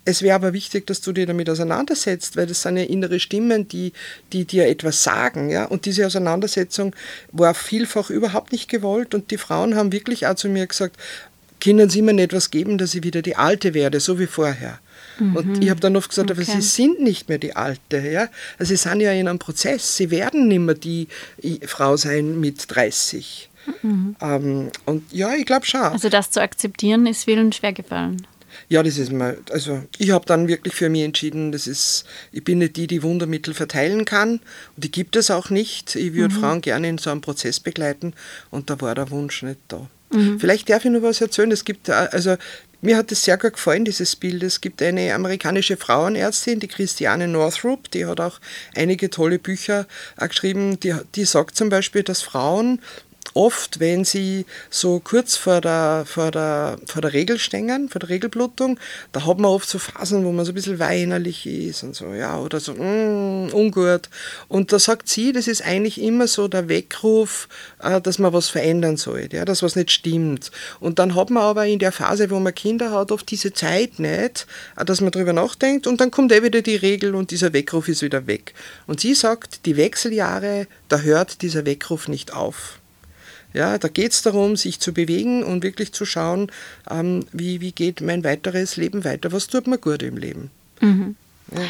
es 0.04 0.22
wäre 0.22 0.36
aber 0.36 0.54
wichtig, 0.54 0.88
dass 0.88 1.02
du 1.02 1.12
dich 1.12 1.28
damit 1.28 1.50
auseinandersetzt, 1.50 2.36
weil 2.36 2.48
das 2.48 2.64
sind 2.64 2.78
ja 2.78 2.84
innere 2.84 3.20
Stimmen, 3.20 3.68
die, 3.68 3.94
die 4.34 4.46
dir 4.46 4.68
etwas 4.68 5.04
sagen. 5.04 5.50
Ja? 5.50 5.66
Und 5.66 5.86
diese 5.86 6.08
Auseinandersetzung 6.08 6.96
war 7.32 7.54
vielfach 7.54 8.10
überhaupt 8.10 8.52
nicht 8.52 8.68
gewollt. 8.68 9.14
Und 9.14 9.30
die 9.32 9.38
Frauen 9.38 9.76
haben 9.76 9.92
wirklich 9.92 10.26
auch 10.26 10.36
zu 10.36 10.50
mir 10.50 10.66
gesagt, 10.66 10.98
können 11.60 11.90
Sie 11.92 12.02
mir 12.02 12.14
nicht 12.14 12.26
etwas 12.26 12.50
geben, 12.50 12.80
dass 12.80 12.96
ich 12.96 13.04
wieder 13.04 13.22
die 13.22 13.36
Alte 13.36 13.76
werde, 13.76 14.00
so 14.00 14.18
wie 14.18 14.26
vorher. 14.26 14.80
Mhm. 15.20 15.36
Und 15.36 15.64
ich 15.64 15.70
habe 15.70 15.80
dann 15.80 15.96
oft 15.96 16.10
gesagt, 16.10 16.32
okay. 16.32 16.42
aber 16.42 16.52
Sie 16.52 16.62
sind 16.62 17.00
nicht 17.00 17.30
mehr 17.30 17.38
die 17.38 17.56
Alte. 17.56 18.00
Ja? 18.00 18.30
Also 18.58 18.72
Sie 18.72 18.78
sind 18.78 19.02
ja 19.02 19.12
in 19.12 19.28
einem 19.28 19.38
Prozess. 19.38 19.98
Sie 19.98 20.10
werden 20.10 20.48
nicht 20.48 20.60
mehr 20.60 20.76
die 20.76 21.08
Frau 21.68 21.96
sein 21.96 22.40
mit 22.40 22.66
30. 22.74 23.50
Mhm. 23.84 24.16
Ähm, 24.20 24.72
und 24.86 25.14
ja, 25.14 25.36
ich 25.36 25.46
glaube 25.46 25.68
schon. 25.68 25.82
Also 25.82 26.10
das 26.10 26.32
zu 26.32 26.42
akzeptieren 26.42 27.06
ist 27.06 27.26
vielen 27.26 27.52
schwer 27.52 27.74
gefallen. 27.74 28.26
Ja, 28.72 28.82
das 28.84 28.98
ist 28.98 29.12
mal, 29.12 29.38
also 29.50 29.84
ich 29.98 30.12
habe 30.12 30.26
dann 30.26 30.48
wirklich 30.48 30.74
für 30.74 30.88
mich 30.88 31.02
entschieden, 31.02 31.52
das 31.52 31.68
ist, 31.68 32.06
ich 32.32 32.42
bin 32.42 32.60
nicht 32.60 32.78
die, 32.78 32.88
die 32.88 33.04
Wundermittel 33.04 33.54
verteilen 33.54 34.06
kann 34.06 34.40
und 34.76 34.86
die 34.86 34.90
gibt 34.90 35.18
es 35.18 35.30
auch 35.30 35.50
nicht. 35.50 35.94
Ich 35.98 36.14
würde 36.14 36.34
mhm. 36.34 36.40
Frauen 36.40 36.62
gerne 36.62 36.88
in 36.88 36.98
so 36.98 37.10
einem 37.10 37.20
Prozess 37.20 37.60
begleiten 37.60 38.14
und 38.50 38.70
da 38.70 38.80
war 38.80 38.96
der 38.96 39.12
Wunsch 39.12 39.44
nicht 39.44 39.60
da. 39.68 39.90
Mhm. 40.14 40.40
Vielleicht 40.40 40.70
darf 40.70 40.86
ich 40.86 40.92
noch 40.92 41.02
was 41.02 41.20
erzählen. 41.20 41.52
Es 41.52 41.66
gibt, 41.66 41.90
also 41.90 42.38
mir 42.80 42.96
hat 42.96 43.12
es 43.12 43.26
sehr 43.26 43.38
gut 43.38 43.56
gefallen, 43.56 43.84
dieses 43.84 44.16
Bild. 44.16 44.42
Es 44.42 44.62
gibt 44.62 44.82
eine 44.82 45.14
amerikanische 45.14 45.76
Frauenärztin, 45.76 46.62
die 46.62 46.70
Christiane 46.70 47.28
Northrup, 47.28 47.92
die 47.92 48.06
hat 48.06 48.22
auch 48.22 48.40
einige 48.74 49.10
tolle 49.10 49.38
Bücher 49.38 49.86
geschrieben. 50.18 50.80
Die, 50.80 50.96
die 51.16 51.26
sagt 51.26 51.58
zum 51.58 51.68
Beispiel, 51.68 52.04
dass 52.04 52.22
Frauen 52.22 52.80
oft, 53.34 53.80
wenn 53.80 54.04
sie 54.04 54.46
so 54.70 55.00
kurz 55.00 55.36
vor 55.36 55.62
der, 55.62 56.04
vor 56.06 56.32
der, 56.32 56.78
vor 56.86 57.02
der 57.02 57.14
Regel 57.14 57.40
stehen, 57.40 57.90
vor 57.90 58.00
der 58.00 58.10
Regelblutung, 58.10 58.80
da 59.12 59.26
hat 59.26 59.38
man 59.38 59.52
oft 59.52 59.70
so 59.70 59.80
Phasen, 59.80 60.26
wo 60.26 60.32
man 60.32 60.46
so 60.46 60.52
ein 60.52 60.56
bisschen 60.56 60.80
weinerlich 60.80 61.46
ist 61.46 61.84
und 61.84 61.96
so, 61.96 62.14
ja, 62.14 62.38
oder 62.40 62.60
so, 62.60 62.74
mm, 62.74 63.54
ungut. 63.54 64.10
Und 64.48 64.74
da 64.74 64.80
sagt 64.80 65.08
sie, 65.08 65.32
das 65.32 65.48
ist 65.48 65.64
eigentlich 65.64 66.02
immer 66.02 66.28
so 66.28 66.48
der 66.48 66.68
Weckruf, 66.68 67.48
äh, 67.82 68.02
dass 68.02 68.20
man 68.20 68.34
was 68.34 68.50
verändern 68.50 68.98
sollte, 68.98 69.38
ja, 69.38 69.46
dass 69.46 69.64
was 69.64 69.76
nicht 69.76 69.92
stimmt. 69.92 70.52
Und 70.80 71.00
dann 71.00 71.16
hat 71.16 71.30
man 71.30 71.44
aber 71.44 71.66
in 71.66 71.80
der 71.80 71.92
Phase, 71.92 72.30
wo 72.30 72.40
man 72.40 72.54
Kinder 72.54 72.92
hat, 72.92 73.12
oft 73.12 73.30
diese 73.32 73.54
Zeit 73.54 74.00
nicht, 74.00 74.46
äh, 74.76 74.86
dass 74.86 75.02
man 75.02 75.12
darüber 75.12 75.34
nachdenkt 75.34 75.88
und 75.88 76.02
dann 76.02 76.12
kommt 76.12 76.32
eh 76.32 76.44
wieder 76.44 76.62
die 76.62 76.76
Regel 76.76 77.16
und 77.16 77.32
dieser 77.32 77.54
Weckruf 77.54 77.88
ist 77.88 78.02
wieder 78.02 78.28
weg. 78.28 78.54
Und 78.88 79.00
sie 79.00 79.14
sagt, 79.14 79.66
die 79.66 79.78
Wechseljahre, 79.78 80.68
da 80.90 81.00
hört 81.00 81.42
dieser 81.42 81.66
Weckruf 81.66 82.08
nicht 82.08 82.34
auf. 82.34 82.81
Ja, 83.54 83.78
da 83.78 83.88
geht 83.88 84.14
es 84.14 84.22
darum, 84.22 84.56
sich 84.56 84.80
zu 84.80 84.94
bewegen 84.94 85.44
und 85.44 85.64
wirklich 85.64 85.92
zu 85.92 86.06
schauen, 86.06 86.52
ähm, 86.90 87.26
wie, 87.32 87.62
wie 87.62 87.72
geht 87.72 88.02
mein 88.02 88.24
weiteres 88.24 88.78
Leben 88.78 89.04
weiter, 89.04 89.32
was 89.32 89.48
tut 89.48 89.68
mir 89.68 89.78
gut 89.78 90.04
im 90.04 90.18
Leben. 90.18 90.52
Mhm. 90.80 91.16
Ja. 91.54 91.62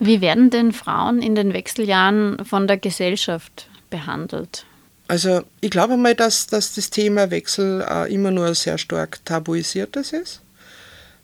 Wie 0.00 0.20
werden 0.20 0.50
denn 0.50 0.72
Frauen 0.72 1.20
in 1.20 1.34
den 1.34 1.52
Wechseljahren 1.52 2.44
von 2.44 2.66
der 2.66 2.78
Gesellschaft 2.78 3.68
behandelt? 3.90 4.64
Also 5.08 5.42
ich 5.60 5.70
glaube 5.70 5.96
mal, 5.96 6.14
dass, 6.14 6.46
dass 6.46 6.74
das 6.74 6.88
Thema 6.90 7.30
Wechsel 7.30 7.84
äh, 7.88 8.12
immer 8.12 8.30
nur 8.30 8.54
sehr 8.54 8.78
stark 8.78 9.24
tabuisiertes 9.24 10.12
ist. 10.12 10.40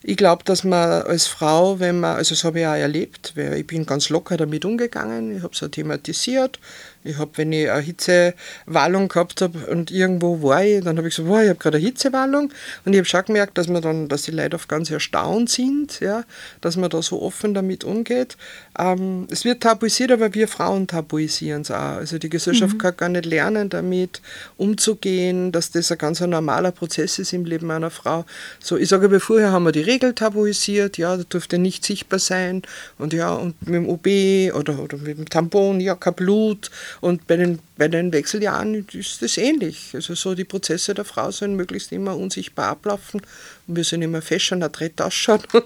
Ich 0.03 0.17
glaube, 0.17 0.45
dass 0.45 0.63
man 0.63 1.03
als 1.03 1.27
Frau, 1.27 1.81
wenn 1.81 2.01
man, 2.01 2.17
also 2.17 2.35
das 2.35 2.45
habe 2.45 2.61
ich 2.61 2.67
auch 2.67 2.75
erlebt, 2.75 3.33
weil 3.35 3.55
ich 3.55 3.67
bin 3.67 3.87
ganz 3.87 4.09
locker 4.09 4.37
damit 4.37 4.65
umgegangen, 4.65 5.37
ich 5.37 5.43
habe 5.43 5.55
es 5.55 5.63
auch 5.63 5.69
thematisiert, 5.69 6.59
ich 7.07 7.19
habe, 7.19 7.31
wenn 7.37 7.53
ich 7.53 7.71
eine 7.71 7.81
Hitzewallung 7.81 9.09
gehabt 9.09 9.41
habe 9.41 9.67
und 9.67 9.91
irgendwo 9.91 10.43
war 10.43 10.65
ich, 10.65 10.85
dann 10.85 10.99
habe 10.99 11.09
ich 11.09 11.17
gesagt, 11.17 11.29
wow, 11.29 11.41
ich 11.43 11.49
habe 11.49 11.59
gerade 11.59 11.79
eine 11.79 11.87
Hitzewallung. 11.87 12.53
Und 12.85 12.93
ich 12.93 12.99
habe 12.99 13.09
schon 13.09 13.25
gemerkt, 13.25 13.59
dass 13.59 13.69
man 13.69 13.83
dann, 13.83 14.09
dass 14.09 14.23
die 14.23 14.31
Leute 14.31 14.57
oft 14.57 14.69
ganz 14.69 14.91
erstaunt 14.91 15.51
sind, 15.51 16.01
ja, 16.01 16.25
dass 16.61 16.77
man 16.77 16.91
da 16.91 17.03
so 17.03 17.23
offen 17.23 17.55
damit 17.55 17.85
umgeht. 17.85 18.37
Ähm, 18.79 19.27
es 19.31 19.45
wird 19.45 19.63
tabuisiert, 19.63 20.13
aber 20.13 20.35
wir 20.35 20.49
Frauen 20.49 20.87
tabuisieren 20.87 21.63
es 21.63 21.71
auch. 21.71 21.97
Also 21.97 22.19
die 22.19 22.29
Gesellschaft 22.29 22.75
mhm. 22.75 22.79
kann 22.79 22.97
gar 22.97 23.09
nicht 23.09 23.27
lernen, 23.27 23.69
damit 23.69 24.21
umzugehen, 24.57 25.53
dass 25.53 25.71
das 25.71 25.91
ein 25.93 25.99
ganz 25.99 26.21
normaler 26.21 26.73
Prozess 26.73 27.19
ist 27.19 27.33
im 27.33 27.45
Leben 27.45 27.71
einer 27.71 27.91
Frau. 27.91 28.25
So, 28.61 28.77
ich 28.77 28.89
sage 28.89 29.07
aber 29.07 29.21
vorher 29.21 29.53
haben 29.53 29.65
wir 29.65 29.73
die 29.73 29.81
Regel 29.81 30.15
tabuisiert, 30.15 30.99
ja, 30.99 31.17
da 31.17 31.23
durfte 31.29 31.59
nicht 31.59 31.85
sichtbar 31.85 32.19
sein 32.19 32.63
und 32.99 33.13
ja, 33.13 33.33
und 33.33 33.55
mit 33.67 33.75
dem 33.75 33.89
OB 33.89 34.07
oder, 34.55 34.79
oder 34.79 34.97
mit 34.99 35.19
dem 35.19 35.29
Tampon, 35.29 35.81
ja, 35.81 35.95
kein 35.95 36.15
Blut 36.15 36.71
und 37.01 37.27
bei 37.27 37.37
den, 37.37 37.59
bei 37.77 37.89
den 37.89 38.13
Wechseljahren 38.13 38.87
ist 38.93 39.23
das 39.23 39.37
ähnlich. 39.37 39.91
Also 39.95 40.15
so 40.15 40.35
die 40.35 40.45
Prozesse 40.45 40.95
der 40.95 41.05
Frau 41.05 41.31
sollen 41.31 41.57
möglichst 41.57 41.93
immer 41.93 42.17
unsichtbar 42.17 42.69
ablaufen 42.69 43.21
und 43.67 43.77
wir 43.77 43.85
sollen 43.85 44.03
immer 44.03 44.23
fesch 44.23 44.53
und 44.53 44.63
adrett 44.63 45.01
ausschauen 45.01 45.43
und 45.53 45.65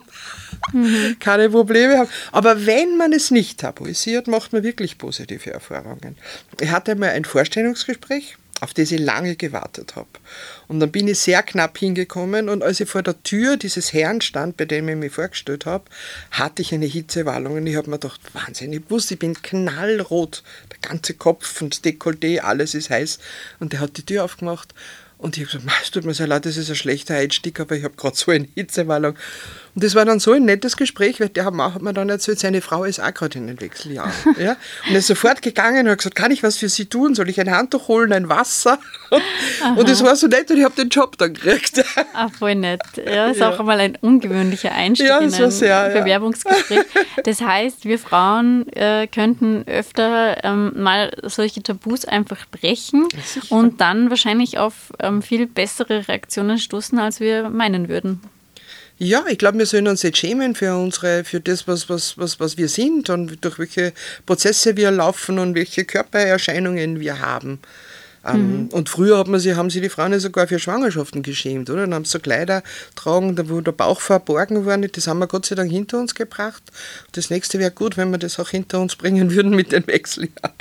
mhm. 0.73 1.17
keine 1.19 1.51
Probleme 1.51 1.99
haben. 1.99 2.11
Aber 2.33 2.67
wenn 2.67 2.97
man 2.97 3.13
es 3.13 3.31
nicht 3.31 3.61
tabuisiert, 3.61 4.27
macht 4.27 4.53
man 4.53 4.63
wirklich 4.63 4.99
positive 4.99 5.51
Erfahrungen. 5.51 6.17
Ich 6.61 6.71
hatte 6.71 6.95
mal 6.95 7.11
ein 7.11 7.25
Vorstellungsgespräch 7.25 8.37
auf 8.61 8.75
das 8.75 8.93
ich 8.93 9.01
lange 9.01 9.37
gewartet 9.37 9.97
habe. 9.97 10.09
Und 10.69 10.81
dann 10.81 10.93
bin 10.93 11.09
ich 11.09 11.19
sehr 11.19 11.43
knapp 11.43 11.79
hingekommen 11.79 12.49
und 12.49 12.63
als 12.63 12.81
ich 12.81 12.89
vor 12.89 13.03
der 13.03 13.23
Tür 13.23 13.57
dieses 13.57 13.93
Herrn 13.93 14.21
stand, 14.21 14.57
bei 14.57 14.65
dem 14.65 14.89
ich 14.89 14.97
mich 14.97 15.13
vorgestellt 15.13 15.67
habe, 15.67 15.85
hatte 16.31 16.63
ich 16.63 16.73
eine 16.73 16.87
Hitzewallung 16.87 17.55
und 17.55 17.67
ich 17.67 17.77
habe 17.77 17.91
mir 17.91 17.99
gedacht, 17.99 18.21
Wahnsinn, 18.33 18.73
ich 18.73 18.83
wusste, 18.89 19.15
ich 19.15 19.21
bin 19.21 19.41
knallrot, 19.41 20.43
der 20.71 20.89
ganze 20.89 21.15
Kopf 21.15 21.61
und 21.63 21.75
das 21.75 21.83
Dekolleté, 21.83 22.41
alles 22.41 22.75
ist 22.75 22.91
heiß. 22.91 23.19
Und 23.59 23.73
der 23.73 23.81
hat 23.81 23.97
die 23.97 24.05
Tür 24.05 24.25
aufgemacht 24.25 24.75
und 25.21 25.37
ich 25.37 25.45
habe 25.45 25.59
gesagt, 25.59 25.83
es 25.83 25.91
tut 25.91 26.05
mir 26.05 26.15
sehr 26.15 26.27
leid, 26.27 26.47
das 26.47 26.57
ist 26.57 26.71
ein 26.71 26.77
schlechter 26.77 27.17
Einstieg, 27.17 27.61
aber 27.61 27.77
ich 27.77 27.85
habe 27.85 27.95
gerade 27.95 28.17
so 28.17 28.31
eine 28.31 28.49
Hitzewallung. 28.55 29.17
Und 29.81 29.85
das 29.85 29.95
war 29.95 30.05
dann 30.05 30.21
so 30.21 30.33
ein 30.33 30.45
nettes 30.45 30.77
Gespräch, 30.77 31.21
weil 31.21 31.31
der 31.31 31.47
hat 31.47 31.55
mir 31.55 31.95
dann 31.95 32.11
erzählt, 32.11 32.39
seine 32.39 32.61
Frau 32.61 32.85
ist 32.85 33.01
auch 33.01 33.15
gerade 33.15 33.39
in 33.39 33.47
den 33.47 33.63
Wechseljahren. 33.63 34.13
ja? 34.39 34.51
Und 34.87 34.93
er 34.93 34.99
ist 34.99 35.07
sofort 35.07 35.41
gegangen 35.41 35.87
und 35.87 35.93
hat 35.93 35.99
gesagt, 36.01 36.17
kann 36.17 36.31
ich 36.31 36.43
was 36.43 36.59
für 36.59 36.69
Sie 36.69 36.85
tun? 36.85 37.15
Soll 37.15 37.31
ich 37.31 37.41
ein 37.41 37.51
Handtuch 37.51 37.89
holen, 37.89 38.13
ein 38.13 38.29
Wasser? 38.29 38.79
und 39.77 39.89
das 39.89 40.05
war 40.05 40.17
so 40.17 40.27
nett 40.27 40.51
und 40.51 40.59
ich 40.59 40.65
habe 40.65 40.75
den 40.75 40.91
Job 40.91 41.17
dann 41.17 41.33
gekriegt. 41.33 41.83
ah, 42.13 42.29
voll 42.29 42.57
nett. 42.57 42.83
Ja, 43.03 43.29
ist 43.29 43.39
ja. 43.39 43.49
auch 43.49 43.59
einmal 43.59 43.81
ein 43.81 43.97
ungewöhnlicher 43.97 44.71
Einstieg 44.71 45.09
ja, 45.09 45.17
in 45.17 45.33
ein 45.33 45.51
sehr, 45.51 45.89
Bewerbungsgespräch. 45.89 46.77
Ja. 46.95 47.03
Das 47.25 47.41
heißt, 47.41 47.87
wir 47.87 47.99
Frauen 47.99 48.71
äh, 48.75 49.07
könnten 49.07 49.67
öfter 49.67 50.45
ähm, 50.45 50.75
mal 50.77 51.11
solche 51.23 51.63
Tabus 51.63 52.05
einfach 52.05 52.45
brechen 52.51 53.09
und 53.49 53.81
dann 53.81 54.11
wahrscheinlich 54.11 54.59
auf 54.59 54.93
ähm, 54.99 55.23
viel 55.23 55.47
bessere 55.47 56.07
Reaktionen 56.07 56.59
stoßen, 56.59 56.99
als 56.99 57.19
wir 57.19 57.49
meinen 57.49 57.89
würden. 57.89 58.21
Ja, 59.03 59.25
ich 59.31 59.39
glaube, 59.39 59.57
wir 59.57 59.65
sollen 59.65 59.89
uns 59.89 60.05
nicht 60.05 60.19
schämen 60.19 60.55
für 60.55 60.77
unsere, 60.77 61.25
für 61.25 61.41
das, 61.41 61.67
was, 61.67 61.89
was, 61.89 62.19
was, 62.19 62.39
was 62.39 62.59
wir 62.59 62.69
sind 62.69 63.09
und 63.09 63.43
durch 63.43 63.59
welche 63.59 63.95
Prozesse 64.27 64.77
wir 64.77 64.91
laufen 64.91 65.39
und 65.39 65.55
welche 65.55 65.87
Körpererscheinungen 65.87 67.01
wir 67.01 67.19
haben. 67.19 67.61
Ähm, 68.27 68.65
mhm. 68.65 68.69
Und 68.69 68.89
früher 68.89 69.19
hat 69.19 69.29
man 69.29 69.41
sie, 69.41 69.55
haben 69.55 69.71
sie 69.71 69.81
die 69.81 69.89
Frauen 69.89 70.13
ja 70.13 70.21
sogar 70.21 70.47
für 70.47 70.59
Schwangerschaften 70.59 71.23
geschämt, 71.23 71.71
oder? 71.71 71.83
Dann 71.83 71.95
haben 71.95 72.05
sie 72.05 72.13
so 72.13 72.19
Kleider 72.19 72.63
tragen, 72.95 73.37
wo 73.49 73.61
der 73.61 73.73
Bauch 73.73 74.01
verborgen 74.01 74.67
war. 74.67 74.77
Das 74.79 75.07
haben 75.07 75.19
wir 75.21 75.27
Gott 75.27 75.47
sei 75.47 75.55
Dank 75.55 75.71
hinter 75.71 75.99
uns 75.99 76.15
gebracht. 76.15 76.63
Das 77.13 77.31
nächste 77.31 77.59
wäre 77.59 77.71
gut, 77.71 77.97
wenn 77.97 78.11
wir 78.11 78.19
das 78.19 78.39
auch 78.39 78.49
hinter 78.51 78.81
uns 78.81 78.97
bringen 78.97 79.31
würden 79.35 79.55
mit 79.55 79.73
den 79.73 79.87
Wechseljahren. 79.87 80.55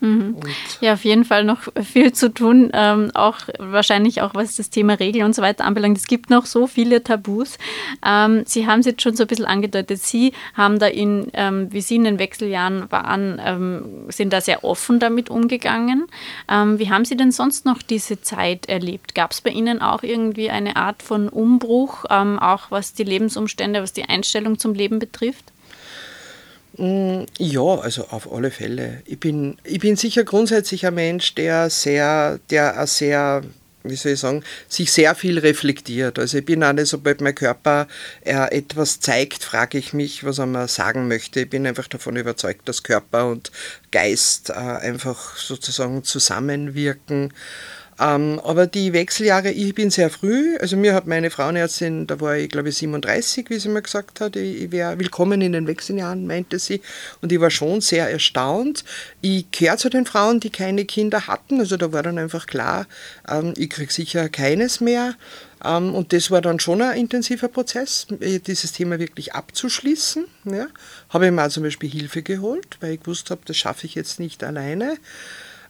Mhm. 0.00 0.36
Ja, 0.80 0.94
auf 0.94 1.04
jeden 1.04 1.24
Fall 1.24 1.44
noch 1.44 1.60
viel 1.82 2.12
zu 2.12 2.32
tun, 2.32 2.70
ähm, 2.72 3.10
auch 3.14 3.38
wahrscheinlich 3.58 4.20
auch 4.20 4.34
was 4.34 4.56
das 4.56 4.70
Thema 4.70 4.94
Regeln 4.94 5.24
und 5.24 5.34
so 5.34 5.42
weiter 5.42 5.64
anbelangt. 5.64 5.96
Es 5.98 6.06
gibt 6.06 6.30
noch 6.30 6.46
so 6.46 6.66
viele 6.66 7.02
Tabus. 7.04 7.58
Ähm, 8.04 8.42
sie 8.46 8.66
haben 8.66 8.80
es 8.80 8.86
jetzt 8.86 9.02
schon 9.02 9.14
so 9.16 9.24
ein 9.24 9.26
bisschen 9.26 9.44
angedeutet. 9.44 10.00
Sie 10.02 10.32
haben 10.54 10.78
da 10.78 10.86
in, 10.86 11.28
ähm, 11.32 11.72
wie 11.72 11.80
Sie 11.80 11.96
in 11.96 12.04
den 12.04 12.18
Wechseljahren 12.18 12.90
waren, 12.90 13.40
ähm, 13.44 13.84
sind 14.08 14.32
da 14.32 14.40
sehr 14.40 14.64
offen 14.64 14.98
damit 14.98 15.30
umgegangen. 15.30 16.06
Ähm, 16.48 16.78
wie 16.78 16.90
haben 16.90 17.03
haben 17.04 17.08
Sie 17.10 17.16
denn 17.18 17.32
sonst 17.32 17.66
noch 17.66 17.82
diese 17.82 18.22
Zeit 18.22 18.66
erlebt? 18.66 19.14
Gab 19.14 19.32
es 19.32 19.42
bei 19.42 19.50
Ihnen 19.50 19.82
auch 19.82 20.02
irgendwie 20.02 20.48
eine 20.48 20.76
Art 20.76 21.02
von 21.02 21.28
Umbruch, 21.28 22.06
ähm, 22.08 22.38
auch 22.38 22.70
was 22.70 22.94
die 22.94 23.04
Lebensumstände, 23.04 23.82
was 23.82 23.92
die 23.92 24.04
Einstellung 24.04 24.58
zum 24.58 24.72
Leben 24.72 24.98
betrifft? 25.00 25.52
Mm, 26.78 27.24
ja, 27.38 27.60
also 27.60 28.06
auf 28.08 28.32
alle 28.32 28.50
Fälle. 28.50 29.02
Ich 29.04 29.20
bin, 29.20 29.58
ich 29.64 29.80
bin 29.80 29.96
sicher 29.96 30.24
grundsätzlich 30.24 30.86
ein 30.86 30.94
Mensch, 30.94 31.34
der 31.34 31.68
sehr, 31.68 32.40
der 32.48 32.86
sehr 32.86 33.42
wie 33.84 33.96
soll 33.96 34.12
ich 34.12 34.20
sagen, 34.20 34.42
sich 34.68 34.90
sehr 34.90 35.14
viel 35.14 35.38
reflektiert. 35.38 36.18
Also 36.18 36.38
ich 36.38 36.44
bin 36.44 36.64
auch 36.64 36.72
nicht, 36.72 36.86
sobald 36.86 37.20
mein 37.20 37.34
Körper 37.34 37.86
äh, 38.24 38.56
etwas 38.56 39.00
zeigt, 39.00 39.44
frage 39.44 39.76
ich 39.76 39.92
mich, 39.92 40.24
was 40.24 40.38
er 40.38 40.46
mir 40.46 40.68
sagen 40.68 41.06
möchte. 41.06 41.40
Ich 41.40 41.50
bin 41.50 41.66
einfach 41.66 41.86
davon 41.86 42.16
überzeugt, 42.16 42.66
dass 42.66 42.82
Körper 42.82 43.28
und 43.28 43.52
Geist 43.92 44.48
äh, 44.48 44.54
einfach 44.54 45.36
sozusagen 45.36 46.02
zusammenwirken. 46.02 47.32
Ähm, 48.00 48.40
aber 48.42 48.66
die 48.66 48.92
Wechseljahre, 48.92 49.50
ich 49.50 49.74
bin 49.74 49.90
sehr 49.90 50.10
früh, 50.10 50.56
also 50.58 50.76
mir 50.76 50.94
hat 50.94 51.06
meine 51.06 51.30
Frauenärztin, 51.30 52.06
da 52.06 52.20
war 52.20 52.36
ich 52.36 52.48
glaube 52.48 52.70
ich 52.70 52.76
37, 52.76 53.50
wie 53.50 53.58
sie 53.58 53.68
mir 53.68 53.82
gesagt 53.82 54.20
hat, 54.20 54.34
ich 54.34 54.72
wäre 54.72 54.98
willkommen 54.98 55.40
in 55.40 55.52
den 55.52 55.66
Wechseljahren, 55.68 56.26
meinte 56.26 56.58
sie. 56.58 56.80
Und 57.20 57.30
ich 57.30 57.40
war 57.40 57.50
schon 57.50 57.80
sehr 57.80 58.10
erstaunt. 58.10 58.84
Ich 59.20 59.50
gehöre 59.52 59.76
zu 59.76 59.90
den 59.90 60.06
Frauen, 60.06 60.40
die 60.40 60.50
keine 60.50 60.84
Kinder 60.84 61.28
hatten, 61.28 61.60
also 61.60 61.76
da 61.76 61.92
war 61.92 62.02
dann 62.02 62.18
einfach 62.18 62.46
klar, 62.46 62.86
ähm, 63.28 63.54
ich 63.56 63.70
kriege 63.70 63.92
sicher 63.92 64.28
keines 64.28 64.80
mehr. 64.80 65.14
Ähm, 65.64 65.94
und 65.94 66.12
das 66.12 66.30
war 66.30 66.40
dann 66.40 66.60
schon 66.60 66.82
ein 66.82 66.98
intensiver 66.98 67.48
Prozess, 67.48 68.06
dieses 68.10 68.72
Thema 68.72 68.98
wirklich 68.98 69.34
abzuschließen. 69.34 70.26
Ja. 70.44 70.66
Habe 71.10 71.26
ich 71.26 71.32
mir 71.32 71.48
zum 71.48 71.62
Beispiel 71.62 71.90
Hilfe 71.90 72.22
geholt, 72.22 72.76
weil 72.80 72.94
ich 72.94 73.00
gewusst 73.00 73.30
habe, 73.30 73.42
das 73.46 73.56
schaffe 73.56 73.86
ich 73.86 73.94
jetzt 73.94 74.20
nicht 74.20 74.42
alleine. 74.42 74.98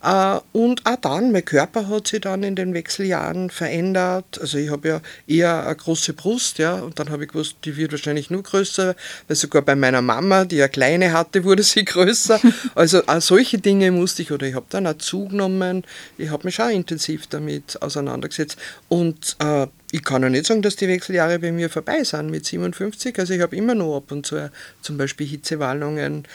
Äh, 0.05 0.41
und 0.53 0.85
auch 0.85 0.97
dann, 0.97 1.33
mein 1.33 1.45
Körper 1.45 1.89
hat 1.89 2.09
sich 2.09 2.21
dann 2.21 2.43
in 2.43 2.57
den 2.57 2.75
Wechseljahren 2.75 3.49
verändert. 3.49 4.39
Also 4.39 4.59
ich 4.59 4.71
habe 4.71 4.89
ja 4.89 5.01
eher 5.27 5.65
eine 5.65 5.75
große 5.75 6.13
Brust, 6.13 6.59
ja, 6.59 6.75
und 6.75 6.99
dann 6.99 7.09
habe 7.09 7.25
ich 7.25 7.31
gewusst, 7.31 7.57
die 7.65 7.77
wird 7.77 7.93
wahrscheinlich 7.93 8.29
nur 8.29 8.43
größer, 8.43 8.95
weil 9.27 9.37
sogar 9.37 9.63
bei 9.63 9.75
meiner 9.75 10.03
Mama, 10.03 10.45
die 10.45 10.57
ja 10.57 10.69
kleine 10.69 11.13
hatte, 11.13 11.45
wurde 11.45 11.63
sie 11.63 11.85
größer. 11.85 12.39
Also 12.75 13.03
auch 13.07 13.23
solche 13.23 13.59
Dinge 13.59 13.91
musste 13.93 14.23
ich, 14.23 14.31
oder 14.31 14.47
ich 14.47 14.55
habe 14.55 14.67
dann 14.69 14.87
auch 14.87 14.99
zugenommen, 14.99 15.85
ich 16.19 16.29
habe 16.29 16.45
mich 16.45 16.61
auch 16.61 16.69
intensiv 16.69 17.27
damit 17.29 17.81
auseinandergesetzt. 17.81 18.59
Und 18.91 19.37
äh, 19.39 19.67
ich 19.91 20.05
kann 20.05 20.23
ja 20.23 20.29
nicht 20.29 20.47
sagen, 20.47 20.61
dass 20.61 20.77
die 20.77 20.89
Wechseljahre 20.89 21.39
bei 21.39 21.53
mir 21.53 21.71
vorbei 21.71 22.05
sind 22.05 22.31
mit 22.31 22.45
57. 22.45 23.19
Also 23.19 23.33
ich 23.33 23.41
habe 23.41 23.57
immer 23.57 23.75
noch 23.75 23.97
ab 23.97 24.13
und 24.13 24.27
zu 24.27 24.51
zum 24.83 24.99
Beispiel 24.99 25.27
Hitzewallungen 25.27 26.27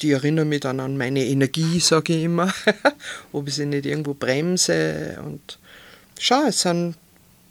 die 0.00 0.12
erinnern 0.12 0.48
mich 0.48 0.60
dann 0.60 0.80
an 0.80 0.96
meine 0.96 1.24
Energie, 1.24 1.80
sage 1.80 2.14
ich 2.14 2.24
immer, 2.24 2.52
ob 3.32 3.48
ich 3.48 3.54
sie 3.54 3.66
nicht 3.66 3.86
irgendwo 3.86 4.14
bremse. 4.14 5.18
Und 5.24 5.58
schau, 6.18 6.42
es 6.48 6.62
sind 6.62 6.96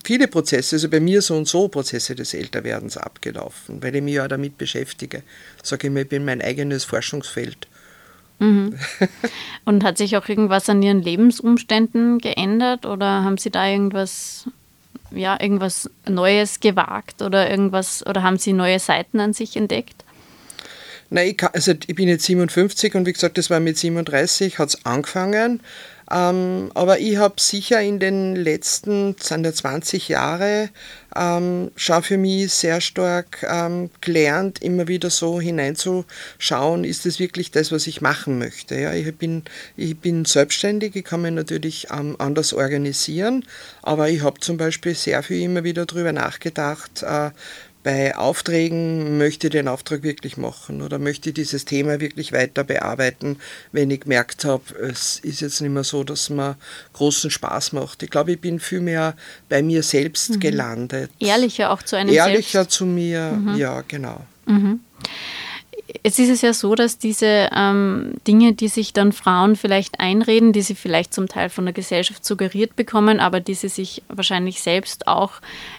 viele 0.03 0.27
Prozesse, 0.27 0.75
also 0.75 0.89
bei 0.89 0.99
mir 0.99 1.21
so 1.21 1.35
und 1.35 1.47
so 1.47 1.67
Prozesse 1.67 2.15
des 2.15 2.33
Älterwerdens 2.33 2.97
abgelaufen, 2.97 3.81
weil 3.83 3.95
ich 3.95 4.01
mich 4.01 4.15
ja 4.15 4.27
damit 4.27 4.57
beschäftige. 4.57 5.23
Sage 5.63 5.87
ich 5.87 5.93
mir, 5.93 6.01
ich 6.01 6.09
bin 6.09 6.25
mein 6.25 6.41
eigenes 6.41 6.83
Forschungsfeld. 6.85 7.67
Mhm. 8.39 8.75
Und 9.65 9.83
hat 9.83 9.99
sich 9.99 10.17
auch 10.17 10.27
irgendwas 10.27 10.67
an 10.67 10.81
Ihren 10.81 11.03
Lebensumständen 11.03 12.17
geändert 12.17 12.87
oder 12.87 13.23
haben 13.23 13.37
Sie 13.37 13.51
da 13.51 13.67
irgendwas, 13.67 14.47
ja, 15.11 15.39
irgendwas 15.39 15.89
Neues 16.09 16.59
gewagt 16.59 17.21
oder 17.21 17.49
irgendwas 17.49 18.05
oder 18.05 18.23
haben 18.23 18.39
Sie 18.39 18.53
neue 18.53 18.79
Seiten 18.79 19.19
an 19.19 19.33
sich 19.33 19.55
entdeckt? 19.55 20.03
Nein, 21.13 21.27
ich, 21.27 21.37
kann, 21.37 21.49
also 21.53 21.73
ich 21.73 21.95
bin 21.95 22.07
jetzt 22.07 22.23
57 22.23 22.95
und 22.95 23.05
wie 23.05 23.11
gesagt, 23.11 23.37
das 23.37 23.49
war 23.49 23.59
mit 23.59 23.77
37, 23.77 24.57
hat 24.57 24.69
es 24.69 24.85
angefangen. 24.85 25.61
Ähm, 26.09 26.71
aber 26.73 26.99
ich 26.99 27.17
habe 27.17 27.35
sicher 27.39 27.81
in 27.81 27.99
den 27.99 28.35
letzten, 28.35 29.15
sind 29.19 29.45
ja 29.45 29.53
20 29.53 30.07
Jahre, 30.07 30.69
ähm, 31.15 31.71
schon 31.75 32.03
für 32.03 32.17
mich 32.17 32.53
sehr 32.53 32.79
stark 32.79 33.45
ähm, 33.49 33.89
gelernt, 33.99 34.61
immer 34.61 34.87
wieder 34.87 35.09
so 35.09 35.39
hineinzuschauen, 35.39 36.85
ist 36.85 37.05
das 37.05 37.19
wirklich 37.19 37.51
das, 37.51 37.71
was 37.71 37.87
ich 37.87 38.01
machen 38.01 38.39
möchte. 38.39 38.75
Ja, 38.75 38.93
ich, 38.93 39.13
bin, 39.15 39.43
ich 39.77 39.97
bin 39.97 40.23
selbstständig, 40.25 40.95
ich 40.95 41.03
kann 41.03 41.21
mich 41.21 41.33
natürlich 41.33 41.87
ähm, 41.91 42.15
anders 42.19 42.53
organisieren, 42.53 43.45
aber 43.81 44.09
ich 44.09 44.21
habe 44.21 44.39
zum 44.39 44.55
Beispiel 44.57 44.95
sehr 44.95 45.23
viel 45.23 45.41
immer 45.41 45.63
wieder 45.65 45.85
darüber 45.85 46.13
nachgedacht, 46.13 47.03
äh, 47.03 47.31
bei 47.83 48.15
Aufträgen 48.15 49.17
möchte 49.17 49.47
ich 49.47 49.51
den 49.51 49.67
Auftrag 49.67 50.03
wirklich 50.03 50.37
machen 50.37 50.81
oder 50.81 50.99
möchte 50.99 51.29
ich 51.29 51.35
dieses 51.35 51.65
Thema 51.65 51.99
wirklich 51.99 52.31
weiter 52.31 52.63
bearbeiten, 52.63 53.37
wenn 53.71 53.89
ich 53.89 54.01
gemerkt 54.01 54.45
habe, 54.45 54.63
es 54.79 55.19
ist 55.19 55.41
jetzt 55.41 55.61
nicht 55.61 55.71
mehr 55.71 55.83
so, 55.83 56.03
dass 56.03 56.29
man 56.29 56.55
großen 56.93 57.31
Spaß 57.31 57.73
macht. 57.73 58.03
Ich 58.03 58.09
glaube, 58.09 58.33
ich 58.33 58.41
bin 58.41 58.59
viel 58.59 58.81
mehr 58.81 59.15
bei 59.49 59.63
mir 59.63 59.83
selbst 59.83 60.31
mhm. 60.31 60.39
gelandet. 60.39 61.11
Ehrlicher 61.19 61.71
auch 61.71 61.81
zu 61.81 61.95
einem 61.95 62.13
Ehrlicher 62.13 62.59
selbst. 62.59 62.77
zu 62.77 62.85
mir, 62.85 63.31
mhm. 63.31 63.55
ja, 63.55 63.81
genau. 63.87 64.21
Mhm. 64.45 64.81
Jetzt 66.03 66.19
ist 66.19 66.29
es 66.29 66.41
ja 66.41 66.53
so, 66.53 66.75
dass 66.75 66.97
diese 66.97 67.49
ähm, 67.55 68.13
Dinge, 68.27 68.53
die 68.53 68.67
sich 68.67 68.93
dann 68.93 69.11
Frauen 69.11 69.55
vielleicht 69.55 69.99
einreden, 69.99 70.53
die 70.53 70.61
sie 70.61 70.75
vielleicht 70.75 71.13
zum 71.13 71.27
Teil 71.27 71.49
von 71.49 71.65
der 71.65 71.73
Gesellschaft 71.73 72.25
suggeriert 72.25 72.75
bekommen, 72.75 73.19
aber 73.19 73.39
die 73.39 73.53
sie 73.53 73.69
sich 73.69 74.01
wahrscheinlich 74.07 74.61
selbst 74.61 75.07
auch 75.07 75.33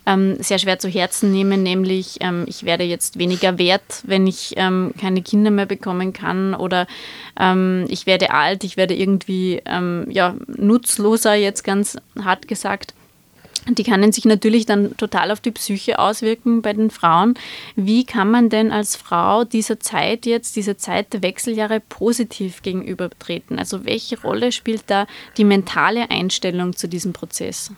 ähm, 0.07 0.37
sehr 0.41 0.59
schwer 0.59 0.79
zu 0.79 0.89
Herzen 0.89 1.33
nehmen, 1.33 1.63
nämlich 1.63 2.19
ähm, 2.21 2.45
ich 2.47 2.65
werde 2.65 2.85
jetzt 2.85 3.19
weniger 3.19 3.59
wert, 3.59 4.03
wenn 4.05 4.27
ich 4.27 4.55
ähm, 4.57 4.93
keine 5.01 5.23
Kinder 5.23 5.51
mehr 5.51 5.67
bekommen 5.67 6.13
kann 6.13 6.55
oder 6.55 6.87
ähm, 7.39 7.87
ich 7.89 8.07
werde 8.07 8.33
alt, 8.33 8.65
ich 8.65 8.77
werde 8.77 8.95
irgendwie 8.95 9.63
ähm, 9.65 10.07
ja, 10.11 10.35
nutzloser, 10.47 11.35
jetzt 11.35 11.65
ganz 11.65 11.97
hart 12.23 12.49
gesagt. 12.49 12.95
Die 13.69 13.85
können 13.85 14.11
sich 14.11 14.25
natürlich 14.25 14.67
dann 14.67 14.97
total 14.97 15.31
auf 15.31 15.41
die 15.41 15.53
Psyche 15.53 15.99
auswirken 15.99 16.63
bei 16.63 16.73
den 16.73 16.91
Frauen. 16.91 17.35
Wie 17.77 18.05
kann 18.05 18.31
man 18.31 18.49
denn 18.49 18.73
als 18.73 18.97
Frau 18.97 19.45
dieser 19.45 19.79
Zeit 19.79 20.27
jetzt, 20.27 20.57
dieser 20.57 20.79
Zeit 20.79 21.13
der 21.13 21.23
Wechseljahre 21.23 21.81
positiv 21.81 22.63
gegenübertreten? 22.63 23.59
Also 23.59 23.85
welche 23.85 24.21
Rolle 24.21 24.51
spielt 24.51 24.85
da 24.89 25.07
die 25.37 25.45
mentale 25.45 26.11
Einstellung 26.11 26.75
zu 26.75 26.89
diesem 26.89 27.13
Prozess? 27.13 27.71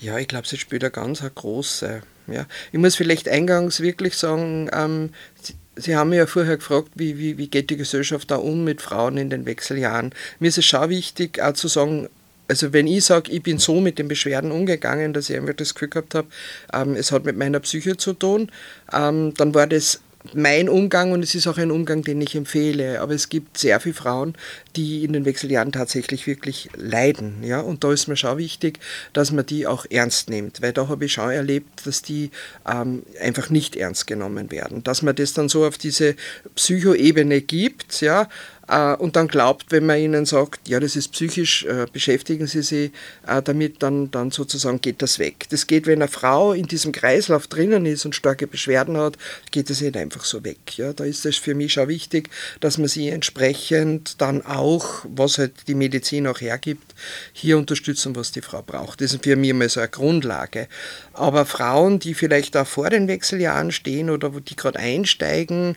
Ja, 0.00 0.18
ich 0.18 0.28
glaube, 0.28 0.46
sie 0.46 0.56
spielt 0.56 0.82
eine 0.82 0.90
ganz 0.90 1.20
eine 1.20 1.30
große. 1.30 2.02
Ja. 2.26 2.46
Ich 2.72 2.78
muss 2.78 2.96
vielleicht 2.96 3.28
eingangs 3.28 3.80
wirklich 3.80 4.16
sagen, 4.16 4.70
ähm, 4.72 5.10
sie, 5.40 5.54
Sie 5.76 5.96
haben 5.96 6.10
mich 6.10 6.18
ja 6.18 6.26
vorher 6.26 6.56
gefragt, 6.56 6.92
wie, 6.94 7.18
wie, 7.18 7.36
wie 7.36 7.48
geht 7.48 7.68
die 7.68 7.76
Gesellschaft 7.76 8.30
da 8.30 8.36
um 8.36 8.62
mit 8.62 8.80
Frauen 8.80 9.16
in 9.16 9.28
den 9.28 9.44
Wechseljahren. 9.44 10.14
Mir 10.38 10.48
ist 10.48 10.58
es 10.58 10.64
schon 10.64 10.88
wichtig, 10.88 11.42
auch 11.42 11.54
zu 11.54 11.66
sagen, 11.66 12.08
also 12.48 12.72
wenn 12.72 12.86
ich 12.86 13.04
sage, 13.04 13.32
ich 13.32 13.42
bin 13.42 13.58
so 13.58 13.80
mit 13.80 13.98
den 13.98 14.08
Beschwerden 14.08 14.50
umgegangen, 14.50 15.12
dass 15.12 15.30
ich 15.30 15.36
einfach 15.36 15.54
das 15.54 15.74
Gefühl 15.74 15.88
gehabt 15.88 16.14
habe, 16.14 16.28
ähm, 16.72 16.94
es 16.94 17.12
hat 17.12 17.24
mit 17.24 17.36
meiner 17.36 17.60
Psyche 17.60 17.96
zu 17.96 18.12
tun, 18.12 18.50
ähm, 18.92 19.34
dann 19.34 19.54
war 19.54 19.66
das 19.66 20.00
mein 20.32 20.68
Umgang 20.68 21.12
und 21.12 21.22
es 21.22 21.34
ist 21.34 21.46
auch 21.46 21.58
ein 21.58 21.70
Umgang, 21.70 22.02
den 22.02 22.20
ich 22.20 22.34
empfehle. 22.34 23.00
Aber 23.00 23.12
es 23.12 23.28
gibt 23.28 23.58
sehr 23.58 23.78
viele 23.80 23.94
Frauen, 23.94 24.34
die 24.76 25.04
in 25.04 25.12
den 25.12 25.24
Wechseljahren 25.24 25.72
tatsächlich 25.72 26.26
wirklich 26.26 26.68
leiden. 26.76 27.42
Ja? 27.42 27.60
Und 27.60 27.84
da 27.84 27.92
ist 27.92 28.08
mir 28.08 28.16
schon 28.16 28.38
wichtig, 28.38 28.80
dass 29.12 29.32
man 29.32 29.46
die 29.46 29.66
auch 29.66 29.86
ernst 29.90 30.30
nimmt, 30.30 30.62
weil 30.62 30.72
da 30.72 30.88
habe 30.88 31.04
ich 31.04 31.12
schon 31.12 31.30
erlebt, 31.30 31.86
dass 31.86 32.02
die 32.02 32.30
ähm, 32.68 33.02
einfach 33.20 33.50
nicht 33.50 33.76
ernst 33.76 34.06
genommen 34.06 34.50
werden. 34.50 34.82
Dass 34.82 35.02
man 35.02 35.14
das 35.14 35.32
dann 35.32 35.48
so 35.48 35.64
auf 35.64 35.78
diese 35.78 36.16
Psychoebene 36.54 37.40
gibt, 37.40 38.00
ja, 38.00 38.28
äh, 38.68 38.94
und 38.94 39.16
dann 39.16 39.28
glaubt, 39.28 39.66
wenn 39.70 39.86
man 39.86 39.98
ihnen 39.98 40.26
sagt, 40.26 40.68
ja, 40.68 40.80
das 40.80 40.96
ist 40.96 41.08
psychisch, 41.12 41.64
äh, 41.64 41.86
beschäftigen 41.92 42.46
Sie 42.46 42.62
sich 42.62 42.92
äh, 43.26 43.42
damit, 43.42 43.82
dann, 43.82 44.10
dann 44.10 44.30
sozusagen 44.30 44.80
geht 44.80 45.02
das 45.02 45.18
weg. 45.18 45.46
Das 45.50 45.66
geht, 45.66 45.86
wenn 45.86 46.00
eine 46.00 46.08
Frau 46.10 46.52
in 46.52 46.66
diesem 46.66 46.92
Kreislauf 46.92 47.46
drinnen 47.46 47.86
ist 47.86 48.04
und 48.04 48.14
starke 48.14 48.46
Beschwerden 48.46 48.96
hat, 48.96 49.16
geht 49.50 49.70
das 49.70 49.80
nicht 49.80 49.96
einfach 49.96 50.24
so 50.24 50.44
weg. 50.44 50.58
Ja, 50.76 50.92
da 50.92 51.04
ist 51.04 51.26
es 51.26 51.36
für 51.36 51.54
mich 51.54 51.74
schon 51.74 51.88
wichtig, 51.88 52.30
dass 52.60 52.78
man 52.78 52.88
sie 52.88 53.08
entsprechend 53.08 54.20
dann 54.20 54.44
auch, 54.44 54.63
was 55.04 55.38
halt 55.38 55.68
die 55.68 55.74
Medizin 55.74 56.26
auch 56.26 56.40
hergibt, 56.40 56.94
hier 57.32 57.58
unterstützen, 57.58 58.16
was 58.16 58.32
die 58.32 58.42
Frau 58.42 58.62
braucht. 58.62 59.00
Das 59.00 59.12
ist 59.12 59.24
für 59.24 59.36
mich 59.36 59.52
mal 59.52 59.68
so 59.68 59.80
eine 59.80 59.88
Grundlage. 59.88 60.68
Aber 61.12 61.44
Frauen, 61.44 61.98
die 61.98 62.14
vielleicht 62.14 62.56
auch 62.56 62.66
vor 62.66 62.90
den 62.90 63.08
Wechseljahren 63.08 63.72
stehen 63.72 64.10
oder 64.10 64.30
die 64.30 64.56
gerade 64.56 64.78
einsteigen, 64.78 65.76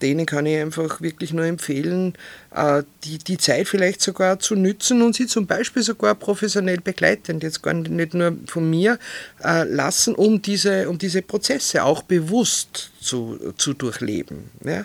denen 0.00 0.26
kann 0.26 0.46
ich 0.46 0.58
einfach 0.58 1.00
wirklich 1.00 1.32
nur 1.32 1.44
empfehlen, 1.44 2.14
äh, 2.54 2.82
die, 3.04 3.18
die 3.18 3.38
Zeit 3.38 3.68
vielleicht 3.68 4.00
sogar 4.00 4.38
zu 4.38 4.54
nützen 4.54 5.02
und 5.02 5.14
sie 5.14 5.26
zum 5.26 5.46
Beispiel 5.46 5.82
sogar 5.82 6.14
professionell 6.14 6.80
begleitend, 6.80 7.42
jetzt 7.42 7.62
gar 7.62 7.74
nicht 7.74 8.14
nur 8.14 8.36
von 8.46 8.68
mir, 8.68 8.98
äh, 9.42 9.64
lassen, 9.64 10.14
um 10.14 10.42
diese, 10.42 10.88
um 10.88 10.98
diese 10.98 11.22
Prozesse 11.22 11.84
auch 11.84 12.02
bewusst 12.02 12.90
zu, 13.00 13.54
zu 13.56 13.74
durchleben. 13.74 14.50
Ja? 14.64 14.84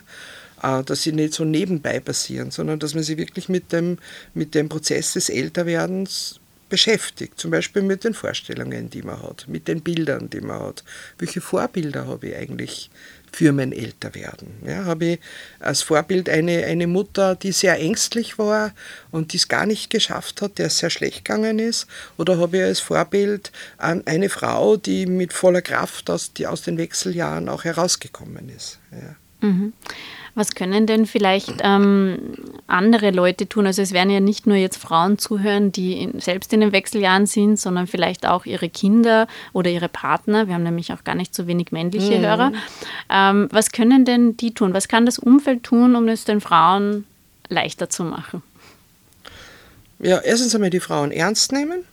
Äh, 0.65 0.83
dass 0.83 1.03
sie 1.03 1.11
nicht 1.11 1.33
so 1.33 1.45
nebenbei 1.45 1.99
passieren, 1.99 2.49
sondern 2.49 2.79
dass 2.79 2.95
man 2.95 3.03
sie 3.03 3.17
wirklich 3.17 3.49
mit 3.49 3.71
dem, 3.71 3.99
mit 4.33 4.55
dem 4.55 4.67
Prozess 4.67 5.13
des 5.13 5.29
Älterwerdens 5.29 6.39
beschäftigt, 6.69 7.39
zum 7.39 7.51
Beispiel 7.51 7.83
mit 7.83 8.03
den 8.03 8.15
Vorstellungen, 8.15 8.89
die 8.89 9.03
man 9.03 9.21
hat, 9.21 9.47
mit 9.47 9.67
den 9.67 9.81
Bildern, 9.81 10.31
die 10.31 10.41
man 10.41 10.59
hat. 10.59 10.83
Welche 11.19 11.39
Vorbilder 11.39 12.07
habe 12.07 12.29
ich 12.29 12.35
eigentlich 12.35 12.89
für 13.31 13.51
mein 13.51 13.73
Älterwerden. 13.73 14.47
Ja, 14.65 14.85
habe 14.85 15.05
ich 15.05 15.19
als 15.59 15.83
Vorbild 15.83 16.29
eine, 16.29 16.63
eine 16.63 16.87
Mutter, 16.87 17.35
die 17.35 17.51
sehr 17.51 17.79
ängstlich 17.79 18.39
war 18.39 18.73
und 19.11 19.33
die 19.33 19.37
es 19.37 19.47
gar 19.47 19.67
nicht 19.67 19.91
geschafft 19.91 20.41
hat, 20.41 20.57
der 20.57 20.67
es 20.67 20.79
sehr 20.79 20.89
schlecht 20.89 21.25
gegangen 21.25 21.59
ist? 21.59 21.85
Oder 22.17 22.39
habe 22.39 22.57
ich 22.57 22.63
als 22.63 22.79
Vorbild 22.79 23.51
eine 23.77 24.29
Frau, 24.29 24.77
die 24.77 25.05
mit 25.05 25.33
voller 25.33 25.61
Kraft 25.61 26.09
aus, 26.09 26.33
die 26.33 26.47
aus 26.47 26.63
den 26.63 26.79
Wechseljahren 26.79 27.49
auch 27.49 27.65
herausgekommen 27.65 28.49
ist? 28.49 28.79
Ja. 28.91 29.15
Mhm. 29.47 29.73
Was 30.35 30.53
können 30.53 30.85
denn 30.85 31.05
vielleicht 31.05 31.61
ähm, 31.61 32.33
andere 32.67 33.11
Leute 33.11 33.47
tun? 33.47 33.65
Also 33.65 33.81
es 33.81 33.93
werden 33.93 34.09
ja 34.09 34.19
nicht 34.19 34.45
nur 34.45 34.57
jetzt 34.57 34.77
Frauen 34.77 35.17
zuhören, 35.17 35.71
die 35.71 36.01
in, 36.01 36.19
selbst 36.19 36.51
in 36.51 36.59
den 36.59 36.73
Wechseljahren 36.73 37.25
sind, 37.25 37.57
sondern 37.57 37.87
vielleicht 37.87 38.27
auch 38.27 38.45
ihre 38.45 38.67
Kinder 38.67 39.27
oder 39.53 39.69
ihre 39.69 39.87
Partner. 39.87 40.47
Wir 40.47 40.55
haben 40.55 40.63
nämlich 40.63 40.91
auch 40.91 41.05
gar 41.05 41.15
nicht 41.15 41.33
so 41.33 41.47
wenig 41.47 41.71
männliche 41.71 42.17
mhm. 42.17 42.21
Hörer. 42.21 42.51
Ähm, 43.09 43.47
was 43.51 43.71
können 43.71 44.03
denn 44.03 44.35
die 44.35 44.53
tun? 44.53 44.73
Was 44.73 44.89
kann 44.89 45.05
das 45.05 45.19
Umfeld 45.19 45.63
tun, 45.63 45.95
um 45.95 46.07
es 46.09 46.25
den 46.25 46.41
Frauen 46.41 47.05
leichter 47.47 47.89
zu 47.89 48.03
machen? 48.03 48.43
Ja, 49.99 50.19
erstens 50.19 50.53
einmal 50.53 50.69
die 50.69 50.81
Frauen 50.81 51.11
ernst 51.11 51.53
nehmen 51.53 51.85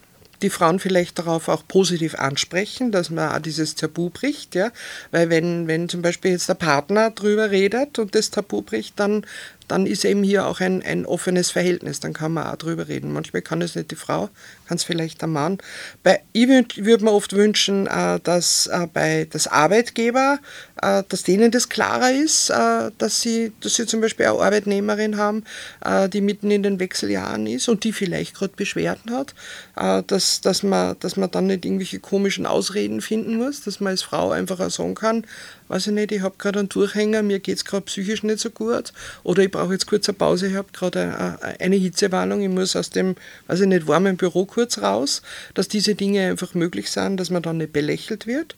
die 0.43 0.51
Frauen 0.51 0.79
vielleicht 0.79 1.19
darauf 1.19 1.49
auch 1.49 1.63
positiv 1.67 2.15
ansprechen, 2.15 2.93
dass 2.93 3.11
man 3.11 3.33
auch 3.33 3.39
dieses 3.39 3.75
Tabu 3.75 4.11
bricht, 4.11 4.55
ja. 4.55 4.71
Weil 5.11 5.31
wenn, 5.31 5.67
wenn 5.67 5.89
zum 5.89 6.03
Beispiel 6.03 6.33
jetzt 6.33 6.49
der 6.49 6.55
Partner 6.55 7.11
drüber 7.11 7.51
redet 7.51 7.99
und 7.99 8.15
das 8.15 8.31
Tabu 8.31 8.63
bricht, 8.63 8.99
dann 8.99 9.25
dann 9.69 9.87
ist 9.87 10.05
eben 10.05 10.23
hier 10.23 10.47
auch 10.47 10.61
ein, 10.61 10.83
ein 10.83 11.07
offenes 11.07 11.51
Verhältnis, 11.51 12.01
dann 12.01 12.13
kann 12.13 12.33
man 12.33 12.47
auch 12.47 12.57
drüber 12.57 12.89
reden. 12.89 13.13
Manchmal 13.13 13.43
kann 13.43 13.63
es 13.63 13.75
nicht 13.75 13.91
die 13.91 13.97
Frau, 13.97 14.29
kann 14.67 14.77
es 14.77 14.85
vielleicht 14.85 15.21
der 15.21 15.29
Mann. 15.29 15.59
Bei, 16.03 16.21
ich 16.33 16.49
würde 16.49 16.85
würd 16.85 17.03
mir 17.03 17.13
oft 17.13 17.33
wünschen, 17.33 17.87
äh, 17.87 18.21
dass 18.23 18.67
äh, 18.67 18.87
bei 18.93 19.27
das 19.31 19.47
Arbeitgeber, 19.47 20.39
äh, 20.81 21.03
dass 21.09 21.23
denen 21.23 21.51
das 21.51 21.69
klarer 21.69 22.13
ist, 22.13 22.51
dass, 22.51 23.21
sie, 23.21 23.53
dass 23.61 23.75
sie 23.75 23.87
zum 23.87 24.01
Beispiel 24.01 24.27
eine 24.27 24.39
Arbeitnehmerin 24.39 25.17
haben, 25.17 25.45
die 26.13 26.21
mitten 26.21 26.51
in 26.51 26.63
den 26.63 26.81
Wechseljahren 26.81 27.47
ist 27.47 27.69
und 27.69 27.85
die 27.85 27.93
vielleicht 27.93 28.35
gerade 28.35 28.55
Beschwerden 28.57 29.13
hat, 29.13 29.35
dass, 30.07 30.41
dass, 30.41 30.63
man, 30.63 30.97
dass 31.01 31.17
man 31.17 31.31
dann 31.31 31.47
nicht 31.47 31.65
irgendwelche 31.65 32.01
komischen 32.01 32.47
Ausreden 32.47 33.01
finden 33.01 33.37
muss, 33.37 33.63
dass 33.63 33.81
man 33.81 33.93
als 33.93 34.03
Frau 34.03 34.31
einfach 34.31 34.61
auch 34.61 34.71
sagen 34.71 34.95
kann, 34.95 35.25
weiß 35.73 35.87
ich 35.87 35.95
nicht, 35.95 36.13
ich 36.13 36.21
habe 36.21 36.35
gerade 36.37 36.59
einen 36.59 36.69
Durchhänger, 36.69 37.23
mir 37.23 37.41
geht 37.41 37.57
es 37.57 37.65
gerade 37.65 37.87
psychisch 37.87 38.23
nicht 38.23 38.41
so 38.41 38.51
gut 38.51 38.93
oder 39.23 39.43
ich 39.43 39.51
brauche 39.51 39.73
jetzt 39.73 39.87
kurz 39.87 40.07
eine 40.07 40.19
Pause, 40.19 40.49
ich 40.49 40.55
habe 40.55 40.69
gerade 40.71 41.39
eine 41.59 41.77
Hitzewarnung, 41.77 42.43
ich 42.43 42.51
muss 42.51 42.77
aus 42.77 42.91
dem, 42.91 43.17
weiß 43.47 43.61
ich 43.61 43.67
nicht, 43.67 43.87
warmen 43.87 44.19
Büro 44.19 44.45
kurz 44.45 44.83
raus, 44.83 45.23
dass 45.55 45.69
diese 45.69 45.95
Dinge 45.95 46.29
einfach 46.29 46.53
möglich 46.53 46.91
sind, 46.91 47.17
dass 47.17 47.31
man 47.31 47.43
dann 47.43 47.57
nicht 47.57 47.73
belächelt 47.73 48.27
wird. 48.27 48.55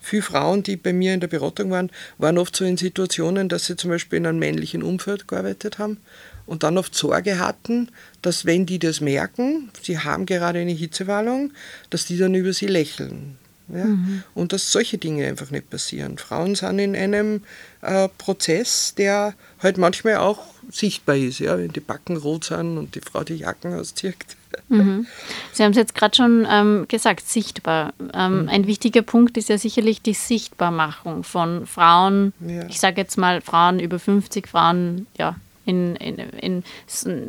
Viele 0.00 0.22
Frauen, 0.22 0.62
die 0.62 0.76
bei 0.76 0.92
mir 0.92 1.14
in 1.14 1.20
der 1.20 1.28
Beratung 1.28 1.70
waren, 1.70 1.90
waren 2.18 2.36
oft 2.36 2.54
so 2.54 2.66
in 2.66 2.76
Situationen, 2.76 3.48
dass 3.48 3.64
sie 3.64 3.76
zum 3.76 3.88
Beispiel 3.88 4.18
in 4.18 4.26
einem 4.26 4.38
männlichen 4.38 4.82
Umfeld 4.82 5.28
gearbeitet 5.28 5.78
haben 5.78 5.96
und 6.44 6.62
dann 6.62 6.76
oft 6.76 6.94
Sorge 6.94 7.38
hatten, 7.38 7.88
dass 8.20 8.44
wenn 8.44 8.66
die 8.66 8.78
das 8.78 9.00
merken, 9.00 9.70
sie 9.80 9.98
haben 9.98 10.26
gerade 10.26 10.58
eine 10.58 10.72
Hitzewallung, 10.72 11.52
dass 11.88 12.04
die 12.04 12.18
dann 12.18 12.34
über 12.34 12.52
sie 12.52 12.66
lächeln. 12.66 13.38
Ja? 13.74 13.84
Mhm. 13.84 14.22
Und 14.34 14.52
dass 14.52 14.72
solche 14.72 14.98
Dinge 14.98 15.26
einfach 15.26 15.50
nicht 15.50 15.70
passieren. 15.70 16.18
Frauen 16.18 16.54
sind 16.54 16.78
in 16.78 16.96
einem 16.96 17.42
äh, 17.82 18.08
Prozess, 18.18 18.94
der 18.96 19.34
halt 19.62 19.78
manchmal 19.78 20.16
auch 20.16 20.40
sichtbar 20.70 21.16
ist, 21.16 21.40
ja? 21.40 21.58
wenn 21.58 21.72
die 21.72 21.80
Backen 21.80 22.16
rot 22.16 22.44
sind 22.44 22.78
und 22.78 22.94
die 22.94 23.00
Frau 23.00 23.24
die 23.24 23.36
Jacken 23.36 23.74
auszieht. 23.74 24.16
Mhm. 24.68 25.06
Sie 25.52 25.64
haben 25.64 25.72
es 25.72 25.76
jetzt 25.76 25.94
gerade 25.94 26.14
schon 26.14 26.46
ähm, 26.48 26.86
gesagt, 26.88 27.26
sichtbar. 27.28 27.92
Ähm, 28.12 28.42
mhm. 28.42 28.48
Ein 28.48 28.66
wichtiger 28.66 29.02
Punkt 29.02 29.36
ist 29.36 29.48
ja 29.48 29.58
sicherlich 29.58 30.02
die 30.02 30.14
Sichtbarmachung 30.14 31.22
von 31.24 31.66
Frauen, 31.66 32.32
ja. 32.40 32.66
ich 32.68 32.78
sage 32.78 33.00
jetzt 33.00 33.16
mal 33.16 33.40
Frauen 33.40 33.80
über 33.80 33.98
50, 33.98 34.48
Frauen, 34.48 35.06
ja, 35.18 35.36
in, 35.64 35.96
in, 35.96 36.16
in, 36.18 36.62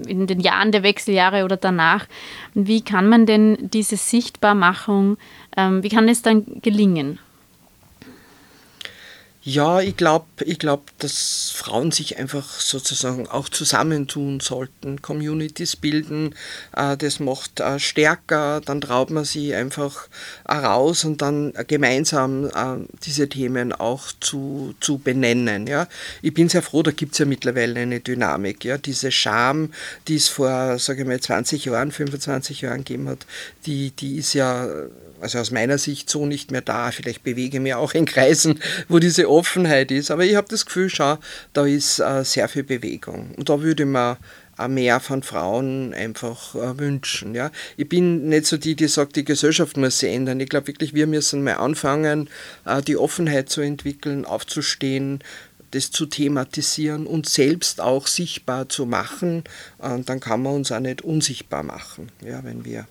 in, 0.08 0.28
den 0.28 0.40
Jahren 0.40 0.72
der 0.72 0.84
Wechseljahre 0.84 1.44
oder 1.44 1.58
danach. 1.58 2.08
Wie 2.54 2.82
kann 2.82 3.08
man 3.10 3.26
denn 3.26 3.58
diese 3.60 3.98
Sichtbarmachung, 3.98 5.18
ähm, 5.58 5.84
wie 5.84 5.90
kann 5.90 6.08
es 6.08 6.22
dann 6.22 6.62
gelingen? 6.62 7.20
Ja, 9.44 9.82
ich 9.82 9.98
glaube, 9.98 10.28
ich 10.42 10.60
glaub, 10.60 10.86
dass 11.00 11.50
Frauen 11.50 11.90
sich 11.92 12.20
einfach 12.20 12.60
sozusagen 12.60 13.28
auch 13.28 13.50
zusammentun 13.50 14.40
sollten, 14.40 15.02
Communities 15.02 15.76
bilden. 15.76 16.36
Äh, 16.76 16.96
das 16.96 17.20
macht 17.20 17.60
äh, 17.60 17.80
stärker, 17.80 18.62
dann 18.62 18.82
traut 18.82 19.10
man 19.10 19.26
sie 19.26 19.56
einfach 19.56 20.10
raus 20.48 21.06
und 21.06 21.24
dann 21.24 21.54
gemeinsam 21.66 22.46
äh, 22.50 22.86
diese 23.04 23.30
Themen 23.30 23.74
auch 23.74 24.12
zu, 24.20 24.76
zu 24.80 25.00
benennen. 25.00 25.66
Ja. 25.66 25.88
Ich 26.22 26.36
bin 26.36 26.48
sehr 26.48 26.62
froh, 26.62 26.84
da 26.84 26.92
gibt 26.92 27.14
es 27.14 27.18
ja 27.18 27.26
mittlerweile 27.26 27.80
eine 27.80 28.00
Dynamik. 28.00 28.64
Ja. 28.64 28.78
Diese 28.78 29.12
Scham, 29.12 29.74
die 30.08 30.18
es 30.18 30.28
vor, 30.28 30.78
sage 30.78 31.02
ich 31.02 31.08
mal, 31.08 31.20
20 31.20 31.66
Jahren, 31.66 31.92
25 31.92 32.62
Jahren 32.62 32.84
gegeben 32.84 33.10
hat, 33.10 33.26
die, 33.66 33.90
die 33.90 34.18
ist 34.18 34.36
ja 34.36 34.70
also 35.22 35.40
aus 35.40 35.52
meiner 35.52 35.78
Sicht 35.78 36.10
so 36.10 36.26
nicht 36.26 36.52
mehr 36.52 36.62
da. 36.62 36.92
Vielleicht 36.92 37.24
bewege 37.24 37.58
ich 37.58 37.64
mich 37.64 37.74
auch 37.74 37.94
in 37.94 38.06
Kreisen, 38.06 38.60
wo 38.90 39.00
diese 39.00 39.30
Offenheit 39.30 39.92
ist. 39.92 40.12
Aber 40.12 40.26
ich 40.26 40.36
habe 40.36 40.48
das 40.50 40.66
Gefühl, 40.66 40.90
schau, 40.90 41.18
da 41.54 41.66
ist 41.66 42.00
äh, 42.00 42.24
sehr 42.24 42.48
viel 42.48 42.64
Bewegung. 42.64 43.32
Und 43.38 43.50
da 43.50 43.62
würde 43.62 43.86
mir 43.86 44.18
mehr 44.68 45.00
von 45.00 45.24
Frauen 45.24 45.94
einfach 45.94 46.56
äh, 46.56 46.78
wünschen. 46.78 47.34
Ja. 47.34 47.52
Ich 47.78 47.90
bin 47.90 48.30
nicht 48.30 48.46
so 48.46 48.58
die, 48.58 48.76
die 48.76 48.88
sagt, 48.88 49.16
die 49.16 49.26
Gesellschaft 49.26 49.78
muss 49.78 50.00
sich 50.00 50.14
ändern. 50.14 50.40
Ich 50.40 50.50
glaube 50.50 50.68
wirklich, 50.68 50.94
wir 50.94 51.08
müssen 51.08 51.44
mal 51.44 51.56
anfangen, 51.56 52.30
äh, 52.66 52.82
die 52.82 52.98
Offenheit 52.98 53.50
zu 53.50 53.62
entwickeln, 53.62 54.26
aufzustehen, 54.26 55.20
das 55.72 55.92
zu 55.92 56.06
thematisieren 56.06 57.08
und 57.08 57.28
selbst 57.28 57.80
auch 57.82 58.08
sichtbar 58.08 58.70
zu 58.70 58.86
machen. 58.86 59.44
Und 59.78 60.10
dann 60.10 60.20
kann 60.20 60.44
man 60.44 60.54
uns 60.54 60.72
auch 60.72 60.80
nicht 60.80 61.02
unsichtbar 61.02 61.64
machen, 61.64 62.10
ja, 62.24 62.44
wenn 62.44 62.66
wir 62.66 62.88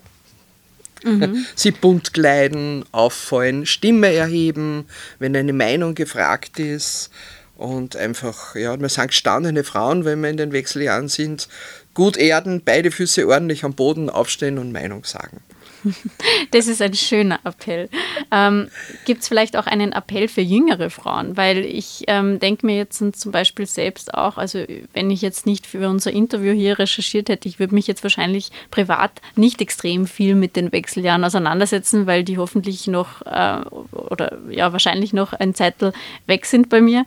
Mhm. 1.05 1.47
Sie 1.55 1.71
bunt 1.71 2.15
kleiden, 2.15 2.85
auffallen, 2.93 3.67
Stimme 3.67 4.13
erheben, 4.13 4.87
wenn 5.19 5.37
eine 5.37 5.53
Meinung 5.53 5.95
gefragt 5.95 6.59
ist. 6.59 7.11
Und 7.57 7.95
einfach, 7.95 8.55
ja, 8.55 8.81
wir 8.81 8.89
sind 8.89 9.09
gestandene 9.09 9.65
Frauen, 9.65 10.07
wenn 10.07 10.23
wir 10.23 10.31
in 10.31 10.39
den 10.39 10.53
Wechseljahren 10.53 11.09
sind. 11.09 11.47
Gut 11.93 12.17
erden, 12.17 12.63
beide 12.65 12.91
Füße 12.91 13.29
ordentlich 13.29 13.65
am 13.65 13.75
Boden 13.75 14.09
aufstehen 14.09 14.57
und 14.57 14.73
Meinung 14.73 15.05
sagen. 15.05 15.43
Das 16.53 16.67
ist 16.67 16.83
ein 16.83 16.95
schöner 16.95 17.41
Appell. 17.45 17.89
Ähm, 18.31 18.69
Gibt 19.05 19.23
es 19.23 19.29
vielleicht 19.29 19.57
auch 19.57 19.67
einen 19.67 19.93
Appell 19.93 20.29
für 20.29 20.41
jüngere 20.41 20.91
Frauen? 20.91 21.37
Weil 21.37 21.59
ich 21.59 22.05
ähm, 22.09 22.39
denke 22.41 22.67
mir 22.67 22.77
jetzt 22.77 22.99
zum 22.99 23.33
Beispiel 23.33 23.67
selbst 23.67 24.15
auch, 24.15 24.37
also 24.37 24.65
wenn 24.93 25.11
ich 25.11 25.23
jetzt 25.23 25.47
nicht 25.47 25.67
für 25.67 25.89
unser 25.89 26.13
Interview 26.13 26.53
hier 26.53 26.79
recherchiert 26.79 27.29
hätte, 27.29 27.49
ich 27.49 27.59
würde 27.59 27.75
mich 27.75 27.87
jetzt 27.87 28.03
wahrscheinlich 28.03 28.51
privat 28.71 29.13
nicht 29.37 29.61
extrem 29.61 30.07
viel 30.07 30.35
mit 30.35 30.57
den 30.57 30.73
Wechseljahren 30.73 31.25
auseinandersetzen, 31.25 32.07
weil 32.07 32.25
die 32.25 32.39
hoffentlich 32.39 32.87
noch 32.87 33.23
äh, 33.23 33.61
oder 33.93 34.39
ja 34.51 34.73
wahrscheinlich 34.73 35.13
noch 35.13 35.33
ein 35.33 35.55
Zettel 35.55 35.93
weg 36.27 36.47
sind 36.47 36.69
bei 36.69 36.81
mir. 36.81 37.05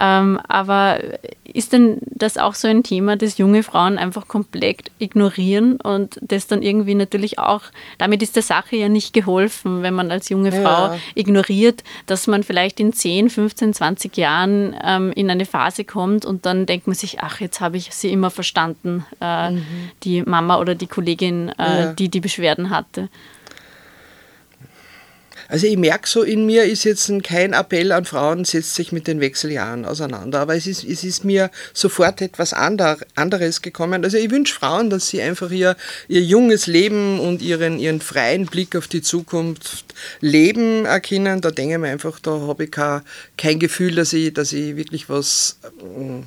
Ähm, 0.00 0.38
aber 0.46 0.98
ist 1.52 1.72
denn 1.72 1.98
das 2.06 2.38
auch 2.38 2.54
so 2.54 2.68
ein 2.68 2.82
Thema, 2.82 3.16
das 3.16 3.38
junge 3.38 3.62
Frauen 3.62 3.98
einfach 3.98 4.28
komplett 4.28 4.90
ignorieren 4.98 5.80
und 5.80 6.18
das 6.20 6.46
dann 6.46 6.62
irgendwie 6.62 6.94
natürlich 6.94 7.38
auch, 7.38 7.62
damit 8.06 8.22
ist 8.22 8.36
der 8.36 8.44
Sache 8.44 8.76
ja 8.76 8.88
nicht 8.88 9.12
geholfen, 9.12 9.82
wenn 9.82 9.92
man 9.92 10.12
als 10.12 10.28
junge 10.28 10.52
Frau 10.52 10.92
ja. 10.94 10.98
ignoriert, 11.16 11.82
dass 12.06 12.28
man 12.28 12.44
vielleicht 12.44 12.78
in 12.78 12.92
10, 12.92 13.30
15, 13.30 13.74
20 13.74 14.16
Jahren 14.16 14.76
ähm, 14.80 15.10
in 15.16 15.28
eine 15.28 15.44
Phase 15.44 15.82
kommt 15.82 16.24
und 16.24 16.46
dann 16.46 16.66
denkt 16.66 16.86
man 16.86 16.94
sich, 16.94 17.18
ach, 17.20 17.40
jetzt 17.40 17.60
habe 17.60 17.78
ich 17.78 17.92
sie 17.92 18.12
immer 18.12 18.30
verstanden, 18.30 19.04
äh, 19.20 19.50
mhm. 19.50 19.64
die 20.04 20.22
Mama 20.22 20.60
oder 20.60 20.76
die 20.76 20.86
Kollegin, 20.86 21.48
äh, 21.58 21.80
ja. 21.80 21.92
die 21.94 22.08
die 22.08 22.20
Beschwerden 22.20 22.70
hatte. 22.70 23.08
Also 25.48 25.66
ich 25.66 25.76
merke 25.76 26.08
so, 26.08 26.22
in 26.22 26.46
mir 26.46 26.64
ist 26.64 26.84
jetzt 26.84 27.10
kein 27.22 27.52
Appell 27.52 27.92
an 27.92 28.04
Frauen, 28.04 28.44
setzt 28.44 28.74
sich 28.74 28.92
mit 28.92 29.06
den 29.06 29.20
Wechseljahren 29.20 29.84
auseinander, 29.84 30.40
aber 30.40 30.56
es 30.56 30.66
ist, 30.66 30.84
es 30.84 31.04
ist 31.04 31.24
mir 31.24 31.50
sofort 31.72 32.20
etwas 32.20 32.52
ander, 32.52 32.98
anderes 33.14 33.62
gekommen. 33.62 34.04
Also 34.04 34.16
ich 34.16 34.30
wünsche 34.30 34.54
Frauen, 34.54 34.90
dass 34.90 35.08
sie 35.08 35.22
einfach 35.22 35.50
ihr, 35.50 35.76
ihr 36.08 36.22
junges 36.22 36.66
Leben 36.66 37.20
und 37.20 37.42
ihren, 37.42 37.78
ihren 37.78 38.00
freien 38.00 38.46
Blick 38.46 38.76
auf 38.76 38.88
die 38.88 39.02
Zukunft 39.02 39.94
leben 40.20 40.84
erkennen. 40.84 41.40
Da 41.40 41.50
denke 41.50 41.74
ich 41.74 41.80
mir 41.80 41.88
einfach, 41.88 42.18
da 42.20 42.32
habe 42.32 42.64
ich 42.64 42.70
kein, 42.70 43.02
kein 43.36 43.58
Gefühl, 43.58 43.94
dass 43.94 44.12
ich, 44.12 44.32
dass 44.32 44.52
ich 44.52 44.76
wirklich 44.76 45.08
was... 45.08 45.58
Äh, 45.64 46.22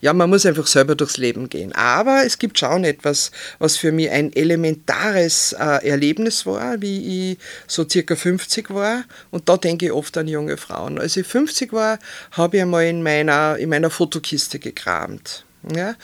ja, 0.00 0.12
man 0.12 0.30
muss 0.30 0.46
einfach 0.46 0.66
selber 0.66 0.94
durchs 0.94 1.18
Leben 1.18 1.48
gehen. 1.48 1.72
Aber 1.72 2.24
es 2.24 2.38
gibt 2.38 2.58
schon 2.58 2.84
etwas, 2.84 3.30
was 3.58 3.76
für 3.76 3.92
mich 3.92 4.10
ein 4.10 4.32
elementares 4.32 5.52
äh, 5.52 5.86
Erlebnis 5.88 6.46
war, 6.46 6.80
wie 6.80 7.32
ich 7.32 7.38
so 7.66 7.86
circa 7.88 8.16
50 8.16 8.70
war. 8.70 9.04
Und 9.30 9.48
da 9.48 9.56
denke 9.56 9.86
ich 9.86 9.92
oft 9.92 10.16
an 10.16 10.28
junge 10.28 10.56
Frauen. 10.56 10.98
Als 10.98 11.16
ich 11.16 11.26
50 11.26 11.72
war, 11.72 11.98
habe 12.32 12.56
ich 12.56 12.62
einmal 12.62 12.86
in 12.86 13.02
meiner, 13.02 13.58
in 13.58 13.68
meiner 13.68 13.90
Fotokiste 13.90 14.58
gekramt. 14.58 15.44
Ja? 15.74 15.94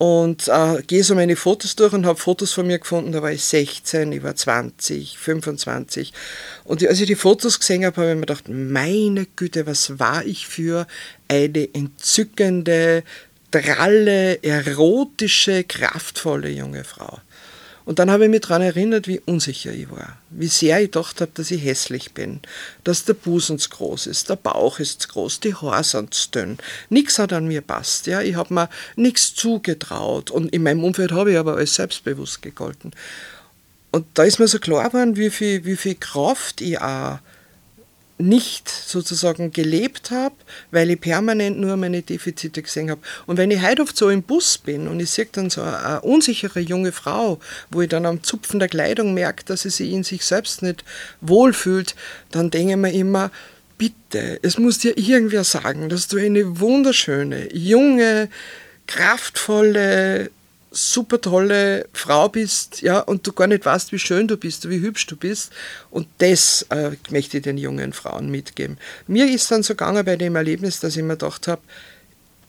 Und 0.00 0.48
äh, 0.48 0.82
gehe 0.86 1.04
so 1.04 1.14
meine 1.14 1.36
Fotos 1.36 1.76
durch 1.76 1.92
und 1.92 2.06
habe 2.06 2.18
Fotos 2.18 2.54
von 2.54 2.66
mir 2.66 2.78
gefunden, 2.78 3.12
da 3.12 3.20
war 3.20 3.32
ich 3.32 3.44
16, 3.44 4.10
ich 4.12 4.22
war 4.22 4.34
20, 4.34 5.18
25. 5.18 6.14
Und 6.64 6.82
als 6.86 7.02
ich 7.02 7.06
die 7.06 7.14
Fotos 7.14 7.60
gesehen 7.60 7.84
habe, 7.84 7.98
habe 7.98 8.08
ich 8.08 8.14
mir 8.14 8.22
gedacht, 8.22 8.48
meine 8.48 9.26
Güte, 9.26 9.66
was 9.66 9.98
war 9.98 10.24
ich 10.24 10.46
für 10.46 10.86
eine 11.28 11.74
entzückende, 11.74 13.02
dralle, 13.50 14.42
erotische, 14.42 15.64
kraftvolle 15.64 16.48
junge 16.48 16.84
Frau. 16.84 17.18
Und 17.84 17.98
dann 17.98 18.10
habe 18.10 18.24
ich 18.24 18.30
mich 18.30 18.42
daran 18.42 18.62
erinnert, 18.62 19.08
wie 19.08 19.20
unsicher 19.20 19.72
ich 19.72 19.90
war. 19.90 20.18
Wie 20.30 20.48
sehr 20.48 20.80
ich 20.80 20.90
gedacht 20.90 21.20
habe, 21.20 21.30
dass 21.34 21.50
ich 21.50 21.64
hässlich 21.64 22.12
bin. 22.12 22.40
Dass 22.84 23.04
der 23.04 23.14
Busen 23.14 23.58
zu 23.58 23.70
groß 23.70 24.06
ist, 24.06 24.28
der 24.28 24.36
Bauch 24.36 24.78
ist 24.78 25.02
zu 25.02 25.08
groß, 25.08 25.40
die 25.40 25.54
Haare 25.54 25.84
sind 25.84 26.14
zu 26.14 26.30
dünn. 26.30 26.58
Nichts 26.88 27.18
hat 27.18 27.32
an 27.32 27.48
mir 27.48 27.62
passt. 27.62 28.06
Ja? 28.06 28.20
Ich 28.20 28.36
habe 28.36 28.52
mir 28.54 28.68
nichts 28.96 29.34
zugetraut. 29.34 30.30
Und 30.30 30.52
in 30.52 30.62
meinem 30.62 30.84
Umfeld 30.84 31.12
habe 31.12 31.32
ich 31.32 31.38
aber 31.38 31.56
als 31.56 31.74
selbstbewusst 31.74 32.42
gegolten. 32.42 32.92
Und 33.92 34.06
da 34.14 34.22
ist 34.22 34.38
mir 34.38 34.48
so 34.48 34.58
klar 34.58 34.88
geworden, 34.88 35.16
wie 35.16 35.30
viel, 35.30 35.64
wie 35.64 35.76
viel 35.76 35.96
Kraft 35.96 36.60
ich 36.60 36.80
auch 36.80 37.18
nicht 38.20 38.68
sozusagen 38.68 39.52
gelebt 39.52 40.10
habe, 40.10 40.34
weil 40.70 40.90
ich 40.90 41.00
permanent 41.00 41.58
nur 41.58 41.76
meine 41.76 42.02
Defizite 42.02 42.62
gesehen 42.62 42.90
habe. 42.90 43.00
Und 43.26 43.36
wenn 43.36 43.50
ich 43.50 43.62
heute 43.62 43.82
oft 43.82 43.96
so 43.96 44.10
im 44.10 44.22
Bus 44.22 44.58
bin 44.58 44.88
und 44.88 45.00
ich 45.00 45.10
sehe 45.10 45.28
dann 45.32 45.50
so 45.50 45.62
eine 45.62 46.00
unsichere 46.02 46.60
junge 46.60 46.92
Frau, 46.92 47.40
wo 47.70 47.80
ich 47.82 47.88
dann 47.88 48.06
am 48.06 48.22
Zupfen 48.22 48.60
der 48.60 48.68
Kleidung 48.68 49.14
merke, 49.14 49.44
dass 49.44 49.62
sie 49.62 49.70
sich 49.70 49.90
in 49.90 50.04
sich 50.04 50.24
selbst 50.24 50.62
nicht 50.62 50.84
wohlfühlt, 51.20 51.94
dann 52.30 52.50
denke 52.50 52.72
ich 52.72 52.76
mir 52.76 52.92
immer, 52.92 53.30
bitte, 53.78 54.38
es 54.42 54.58
muss 54.58 54.78
dir 54.78 54.98
irgendwer 54.98 55.44
sagen, 55.44 55.88
dass 55.88 56.06
du 56.06 56.18
eine 56.18 56.60
wunderschöne, 56.60 57.54
junge, 57.54 58.28
kraftvolle, 58.86 60.30
super 60.70 61.20
tolle 61.20 61.88
Frau 61.92 62.28
bist, 62.28 62.82
ja, 62.82 63.00
und 63.00 63.26
du 63.26 63.32
gar 63.32 63.46
nicht 63.46 63.66
weißt, 63.66 63.92
wie 63.92 63.98
schön 63.98 64.28
du 64.28 64.36
bist, 64.36 64.68
wie 64.68 64.80
hübsch 64.80 65.06
du 65.06 65.16
bist. 65.16 65.52
Und 65.90 66.06
das 66.18 66.66
äh, 66.70 66.92
möchte 67.10 67.38
ich 67.38 67.42
den 67.42 67.58
jungen 67.58 67.92
Frauen 67.92 68.30
mitgeben. 68.30 68.78
Mir 69.06 69.28
ist 69.28 69.50
dann 69.50 69.62
so 69.62 69.74
gegangen 69.74 70.04
bei 70.04 70.16
dem 70.16 70.36
Erlebnis, 70.36 70.80
dass 70.80 70.96
ich 70.96 71.02
mir 71.02 71.16
gedacht 71.16 71.48
habe, 71.48 71.62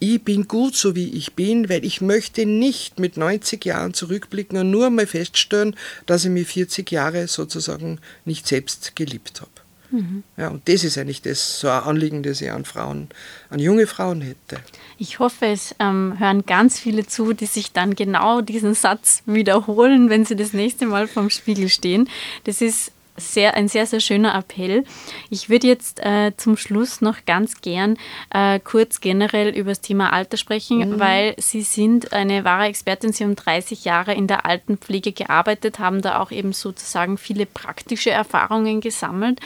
ich 0.03 0.23
bin 0.23 0.47
gut 0.47 0.75
so 0.75 0.95
wie 0.95 1.09
ich 1.09 1.33
bin, 1.33 1.69
weil 1.69 1.85
ich 1.85 2.01
möchte 2.01 2.47
nicht 2.47 2.99
mit 2.99 3.17
90 3.17 3.63
Jahren 3.63 3.93
zurückblicken 3.93 4.57
und 4.57 4.71
nur 4.71 4.89
mal 4.89 5.05
feststellen, 5.05 5.75
dass 6.07 6.25
ich 6.25 6.31
mich 6.31 6.47
40 6.47 6.91
Jahre 6.91 7.27
sozusagen 7.27 7.99
nicht 8.25 8.47
selbst 8.47 8.95
geliebt 8.95 9.41
habe. 9.41 9.60
Mhm. 9.91 10.23
Ja, 10.37 10.49
und 10.49 10.67
das 10.67 10.83
ist 10.83 10.97
eigentlich 10.97 11.21
das, 11.21 11.59
so 11.59 11.67
ein 11.67 11.83
Anliegen, 11.83 12.23
das 12.23 12.41
ich 12.41 12.51
an 12.51 12.65
Frauen, 12.65 13.09
an 13.49 13.59
junge 13.59 13.87
Frauen 13.87 14.21
hätte. 14.21 14.61
Ich 14.97 15.19
hoffe, 15.19 15.47
es 15.47 15.75
ähm, 15.79 16.15
hören 16.17 16.45
ganz 16.45 16.79
viele 16.79 17.05
zu, 17.05 17.33
die 17.33 17.45
sich 17.45 17.71
dann 17.71 17.95
genau 17.95 18.41
diesen 18.41 18.73
Satz 18.73 19.23
wiederholen, 19.25 20.09
wenn 20.09 20.25
sie 20.25 20.35
das 20.35 20.53
nächste 20.53 20.85
Mal 20.85 21.07
vorm 21.07 21.29
Spiegel 21.29 21.69
stehen. 21.69 22.09
Das 22.45 22.61
ist 22.61 22.91
sehr, 23.21 23.55
ein 23.55 23.67
sehr, 23.67 23.85
sehr 23.85 23.99
schöner 23.99 24.35
Appell. 24.35 24.83
Ich 25.29 25.49
würde 25.49 25.67
jetzt 25.67 25.99
äh, 25.99 26.33
zum 26.35 26.57
Schluss 26.57 27.01
noch 27.01 27.25
ganz 27.25 27.61
gern 27.61 27.97
äh, 28.33 28.59
kurz 28.59 28.99
generell 28.99 29.49
über 29.55 29.71
das 29.71 29.81
Thema 29.81 30.11
Alter 30.11 30.37
sprechen, 30.37 30.79
mhm. 30.79 30.99
weil 30.99 31.35
Sie 31.37 31.61
sind 31.61 32.13
eine 32.13 32.43
wahre 32.43 32.65
Expertin. 32.65 33.13
Sie 33.13 33.23
haben 33.23 33.35
30 33.35 33.85
Jahre 33.85 34.13
in 34.13 34.27
der 34.27 34.45
Altenpflege 34.45 35.11
gearbeitet, 35.11 35.79
haben 35.79 36.01
da 36.01 36.19
auch 36.19 36.31
eben 36.31 36.53
sozusagen 36.53 37.17
viele 37.17 37.45
praktische 37.45 38.11
Erfahrungen 38.11 38.81
gesammelt. 38.81 39.39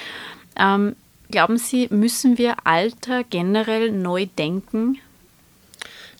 Ähm, 0.57 0.95
glauben 1.29 1.57
Sie, 1.57 1.87
müssen 1.91 2.37
wir 2.37 2.55
Alter 2.65 3.23
generell 3.23 3.91
neu 3.91 4.25
denken? 4.37 4.99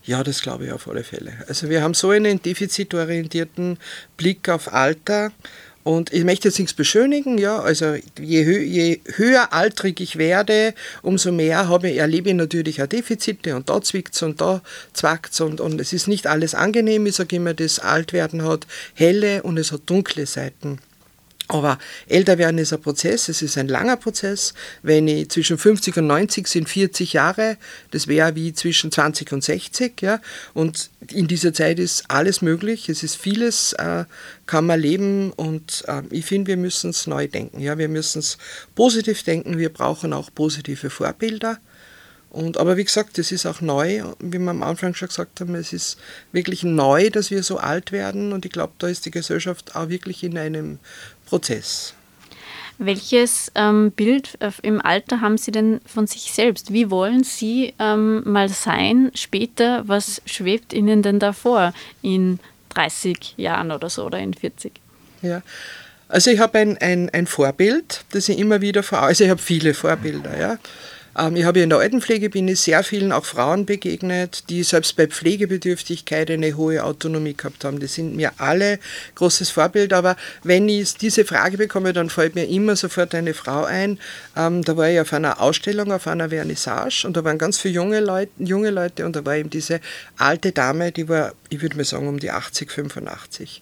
Ja, 0.06 0.24
das 0.24 0.42
glaube 0.42 0.66
ich 0.66 0.72
auf 0.72 0.88
alle 0.88 1.04
Fälle. 1.04 1.34
Also 1.48 1.70
wir 1.70 1.82
haben 1.82 1.96
so 1.96 2.12
einen 2.12 2.42
defizitorientierten 2.42 3.78
Blick 4.18 4.50
auf 4.50 4.72
Alter. 4.72 5.32
Und 5.86 6.12
ich 6.12 6.24
möchte 6.24 6.48
jetzt 6.48 6.58
nichts 6.58 6.74
beschönigen, 6.74 7.38
ja, 7.38 7.60
also 7.60 7.94
je, 8.20 8.44
hö 8.44 8.58
je 8.58 9.02
höher 9.18 9.54
altrig 9.54 10.02
ich 10.02 10.18
werde, 10.18 10.74
umso 11.04 11.32
mehr 11.32 11.68
habe, 11.70 11.94
erlebe 11.94 12.30
ich 12.30 12.36
natürlich 12.36 12.82
auch 12.82 12.88
Defizite 12.88 13.56
und 13.56 13.70
da 13.70 13.80
zwickt 13.84 14.16
es 14.16 14.24
und 14.24 14.42
da 14.42 14.64
zwackt 14.94 15.34
es 15.34 15.42
und, 15.42 15.62
und 15.62 15.80
es 15.80 15.94
ist 15.94 16.08
nicht 16.08 16.26
alles 16.26 16.56
angenehm. 16.56 17.06
Ich 17.06 17.18
sage 17.18 17.36
immer, 17.36 17.54
das 17.54 17.78
Altwerden 17.78 18.44
hat 18.44 18.66
helle 18.96 19.44
und 19.44 19.60
es 19.60 19.72
hat 19.72 19.82
dunkle 19.86 20.26
Seiten. 20.26 20.80
Aber 21.48 21.78
älter 22.08 22.40
werden 22.40 22.58
ist 22.58 22.74
ein 22.74 22.82
Prozess, 22.82 23.30
es 23.30 23.44
ist 23.44 23.58
ein 23.58 23.68
langer 23.68 23.98
Prozess. 23.98 24.56
Wenn 24.82 25.08
ich 25.08 25.30
zwischen 25.30 25.60
50 25.60 25.98
und 25.98 26.08
90 26.08 26.48
sind 26.48 26.68
40 26.68 27.14
Jahre, 27.14 27.58
das 27.92 28.08
wäre 28.08 28.36
wie 28.36 28.54
zwischen 28.54 28.92
20 28.92 29.32
und 29.32 29.44
60. 29.44 30.02
Ja? 30.02 30.22
Und 30.56 30.90
in 31.12 31.28
dieser 31.28 31.54
Zeit 31.54 31.78
ist 31.78 32.06
alles 32.10 32.42
möglich, 32.42 32.90
es 32.90 33.04
ist 33.04 33.16
vieles, 33.16 33.74
äh, 33.74 34.06
kann 34.48 34.66
man 34.66 34.80
leben 34.80 35.32
und 35.34 35.84
äh, 35.88 36.02
ich 36.10 36.26
finde, 36.26 36.48
wir 36.48 36.58
müssen 36.58 36.90
es 36.90 37.06
neu 37.06 37.28
denken. 37.28 37.60
Ja? 37.60 37.78
Wir 37.78 37.90
müssen 37.90 38.20
es 38.20 38.40
positiv 38.74 39.22
denken, 39.22 39.60
wir 39.60 39.72
brauchen 39.72 40.14
auch 40.14 40.34
positive 40.34 40.90
Vorbilder. 40.90 41.60
Und, 42.36 42.58
aber 42.58 42.76
wie 42.76 42.84
gesagt, 42.84 43.18
es 43.18 43.32
ist 43.32 43.46
auch 43.46 43.62
neu, 43.62 44.04
wie 44.20 44.40
wir 44.40 44.50
am 44.50 44.62
Anfang 44.62 44.94
schon 44.94 45.08
gesagt 45.08 45.40
haben, 45.40 45.56
es 45.56 45.72
ist 45.72 45.98
wirklich 46.34 46.64
neu, 46.64 47.10
dass 47.10 47.32
wir 47.32 47.44
so 47.44 47.60
alt 47.60 47.94
werden 47.94 48.34
und 48.34 48.44
ich 48.44 48.52
glaube, 48.52 48.74
da 48.78 48.90
ist 48.90 49.06
die 49.06 49.12
Gesellschaft 49.12 49.74
auch 49.78 49.88
wirklich 49.88 50.22
in 50.22 50.38
einem 50.38 50.80
Prozess. 51.26 51.94
Welches 52.78 53.52
ähm, 53.56 53.92
Bild 53.92 54.38
äh, 54.42 54.52
im 54.62 54.82
Alter 54.82 55.22
haben 55.22 55.38
Sie 55.38 55.52
denn 55.52 55.80
von 55.86 56.08
sich 56.08 56.34
selbst? 56.34 56.74
Wie 56.74 56.92
wollen 56.92 57.24
Sie 57.24 57.74
ähm, 57.80 58.22
mal 58.30 58.50
sein 58.50 59.12
später? 59.14 59.88
Was 59.88 60.22
schwebt 60.26 60.74
Ihnen 60.74 61.02
denn 61.02 61.20
davor 61.20 61.74
in 62.02 62.40
30 62.70 63.36
Jahren 63.38 63.72
oder 63.72 63.90
so 63.90 64.06
oder 64.06 64.20
in 64.20 64.34
40? 64.34 64.74
Ja, 65.22 65.42
also 66.10 66.32
ich 66.32 66.40
habe 66.40 66.60
ein, 66.60 66.78
ein, 66.78 67.10
ein 67.12 67.28
Vorbild, 67.28 68.04
das 68.12 68.28
ich 68.28 68.38
immer 68.38 68.60
wieder 68.62 68.84
vor, 68.84 69.00
also 69.00 69.24
ich 69.24 69.30
habe 69.30 69.42
viele 69.42 69.74
Vorbilder, 69.74 70.38
ja. 70.38 70.58
Ähm, 71.18 71.36
ich 71.36 71.46
habe 71.46 71.60
in 71.60 71.70
der 71.70 71.80
Altenpflege 71.80 72.30
bin 72.30 72.48
ich 72.48 72.62
sehr 72.62 72.84
vielen 72.84 73.12
auch 73.12 73.26
Frauen 73.26 73.66
begegnet, 73.66 74.50
die 74.50 74.64
selbst 74.64 74.96
bei 74.96 75.08
Pflegebedürftigkeit 75.08 76.30
eine 76.32 76.56
hohe 76.56 76.84
Autonomie 76.84 77.36
gehabt 77.36 77.64
haben. 77.64 77.80
Die 77.80 77.88
sind 77.88 78.16
mir 78.16 78.32
alle 78.38 78.80
großes 79.16 79.50
Vorbild. 79.50 79.94
Aber 79.94 80.16
wenn 80.44 80.68
ich 80.70 80.96
diese 80.96 81.26
Frage 81.26 81.58
bekomme, 81.58 81.94
dann 81.94 82.10
fällt 82.10 82.36
mir 82.36 82.48
immer 82.48 82.76
sofort 82.76 83.16
eine 83.16 83.34
Frau 83.34 83.64
ein. 83.64 84.00
Ähm, 84.36 84.64
da 84.64 84.78
war 84.78 84.90
ich 84.90 85.00
auf 85.00 85.14
einer 85.14 85.42
Ausstellung, 85.42 85.92
auf 85.92 86.08
einer 86.08 86.30
Vernissage 86.30 87.06
und 87.06 87.16
da 87.16 87.24
waren 87.24 87.38
ganz 87.38 87.60
viele 87.60 87.76
junge 87.76 88.00
Leute, 88.00 88.32
junge 88.40 88.70
Leute 88.70 89.06
und 89.06 89.16
da 89.16 89.26
war 89.26 89.36
eben 89.36 89.50
diese 89.50 89.80
alte 90.18 90.52
Dame, 90.52 90.92
die 90.92 91.08
war, 91.08 91.34
ich 91.50 91.62
würde 91.62 91.78
mal 91.78 91.86
sagen, 91.86 92.08
um 92.08 92.20
die 92.20 92.32
80, 92.32 92.72
85. 92.72 93.62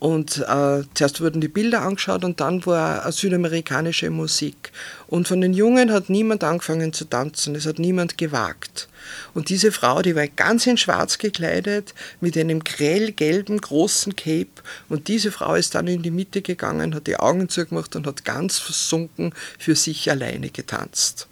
Und 0.00 0.38
äh, 0.38 0.82
zuerst 0.94 1.20
wurden 1.20 1.42
die 1.42 1.48
Bilder 1.48 1.82
angeschaut 1.82 2.24
und 2.24 2.40
dann 2.40 2.64
war 2.64 3.12
südamerikanische 3.12 4.08
Musik. 4.08 4.72
Und 5.08 5.28
von 5.28 5.42
den 5.42 5.52
Jungen 5.52 5.92
hat 5.92 6.08
niemand 6.08 6.42
angefangen 6.42 6.94
zu 6.94 7.04
tanzen, 7.04 7.54
es 7.54 7.66
hat 7.66 7.78
niemand 7.78 8.16
gewagt. 8.16 8.88
Und 9.34 9.50
diese 9.50 9.72
Frau, 9.72 10.00
die 10.00 10.16
war 10.16 10.26
ganz 10.26 10.66
in 10.66 10.78
schwarz 10.78 11.18
gekleidet, 11.18 11.94
mit 12.20 12.38
einem 12.38 12.64
grellgelben 12.64 13.60
großen 13.60 14.16
Cape. 14.16 14.48
Und 14.88 15.08
diese 15.08 15.30
Frau 15.32 15.54
ist 15.54 15.74
dann 15.74 15.86
in 15.86 16.02
die 16.02 16.10
Mitte 16.10 16.40
gegangen, 16.40 16.94
hat 16.94 17.06
die 17.06 17.18
Augen 17.18 17.50
zugemacht 17.50 17.94
und 17.94 18.06
hat 18.06 18.24
ganz 18.24 18.58
versunken 18.58 19.34
für 19.58 19.76
sich 19.76 20.10
alleine 20.10 20.48
getanzt. 20.48 21.28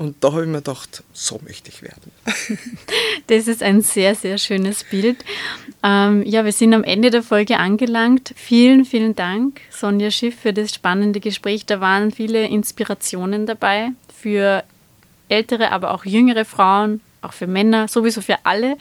Und 0.00 0.24
da 0.24 0.32
habe 0.32 0.44
ich 0.44 0.48
mir 0.48 0.62
gedacht, 0.62 1.04
so 1.12 1.38
möchte 1.46 1.68
ich 1.68 1.82
werden. 1.82 2.10
Das 3.26 3.46
ist 3.46 3.62
ein 3.62 3.82
sehr, 3.82 4.14
sehr 4.14 4.38
schönes 4.38 4.82
Bild. 4.82 5.18
Ähm, 5.82 6.22
ja, 6.24 6.42
wir 6.46 6.52
sind 6.52 6.72
am 6.72 6.84
Ende 6.84 7.10
der 7.10 7.22
Folge 7.22 7.58
angelangt. 7.58 8.32
Vielen, 8.34 8.86
vielen 8.86 9.14
Dank, 9.14 9.60
Sonja 9.68 10.10
Schiff, 10.10 10.40
für 10.40 10.54
das 10.54 10.74
spannende 10.74 11.20
Gespräch. 11.20 11.66
Da 11.66 11.82
waren 11.82 12.12
viele 12.12 12.46
Inspirationen 12.48 13.44
dabei 13.44 13.90
für 14.12 14.64
ältere, 15.28 15.70
aber 15.70 15.92
auch 15.92 16.06
jüngere 16.06 16.46
Frauen, 16.46 17.02
auch 17.20 17.34
für 17.34 17.46
Männer, 17.46 17.86
sowieso 17.86 18.22
für 18.22 18.38
alle. 18.44 18.78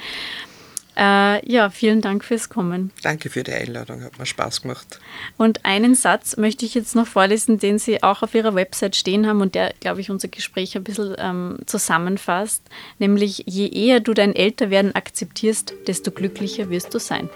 Äh, 1.00 1.50
ja, 1.50 1.70
vielen 1.70 2.02
Dank 2.02 2.26
fürs 2.26 2.50
Kommen. 2.50 2.92
Danke 3.04 3.30
für 3.30 3.44
die 3.44 3.54
Einladung, 3.54 4.04
hat 4.04 4.20
mir 4.20 4.26
Spaß 4.26 4.64
gemacht. 4.64 5.00
Und 5.38 5.64
einen 5.64 5.96
Satz 5.96 6.36
möchte 6.36 6.66
ich 6.66 6.74
jetzt 6.74 6.94
noch 6.94 7.08
vorlesen, 7.08 7.58
den 7.58 7.80
Sie 7.80 8.04
auch 8.04 8.22
auf 8.22 8.36
Ihrer 8.36 8.54
Website 8.54 8.98
stehen 8.98 9.26
haben 9.26 9.40
und 9.40 9.56
der, 9.56 9.74
glaube 9.80 10.02
ich, 10.02 10.12
unser 10.12 10.28
Gespräch 10.28 10.76
ein 10.76 10.84
bisschen 10.84 11.16
ähm, 11.18 11.60
zusammenfasst. 11.66 12.64
Nämlich, 12.98 13.44
je 13.46 13.70
eher 13.70 14.02
du 14.02 14.14
dein 14.14 14.36
Älterwerden 14.36 14.94
akzeptierst, 14.94 15.74
desto 15.88 16.12
glücklicher 16.12 16.70
wirst 16.70 16.94
du 16.94 17.00
sein. 17.00 17.30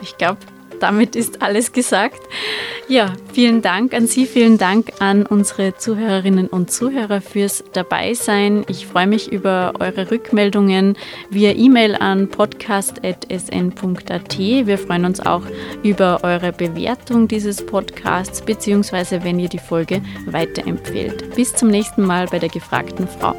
Ich 0.00 0.16
glaube, 0.16 0.38
damit 0.80 1.16
ist 1.16 1.42
alles 1.42 1.72
gesagt. 1.72 2.20
Ja, 2.88 3.12
vielen 3.32 3.62
Dank 3.62 3.94
an 3.94 4.08
Sie, 4.08 4.26
vielen 4.26 4.58
Dank 4.58 4.90
an 4.98 5.24
unsere 5.24 5.76
Zuhörerinnen 5.76 6.48
und 6.48 6.72
Zuhörer 6.72 7.20
fürs 7.20 7.62
Dabeisein. 7.72 8.64
Ich 8.68 8.86
freue 8.86 9.06
mich 9.06 9.30
über 9.30 9.74
eure 9.78 10.10
Rückmeldungen 10.10 10.96
via 11.30 11.52
E-Mail 11.52 11.94
an 11.94 12.28
podcast.sn.at. 12.28 14.38
Wir 14.38 14.78
freuen 14.78 15.04
uns 15.04 15.20
auch 15.20 15.42
über 15.82 16.20
eure 16.22 16.52
Bewertung 16.52 17.28
dieses 17.28 17.64
Podcasts, 17.64 18.42
beziehungsweise 18.42 19.22
wenn 19.22 19.38
ihr 19.38 19.48
die 19.48 19.58
Folge 19.58 20.02
weiterempfehlt. 20.26 21.34
Bis 21.36 21.54
zum 21.54 21.68
nächsten 21.68 22.04
Mal 22.04 22.26
bei 22.26 22.38
der 22.38 22.48
gefragten 22.48 23.06
Frau. 23.06 23.36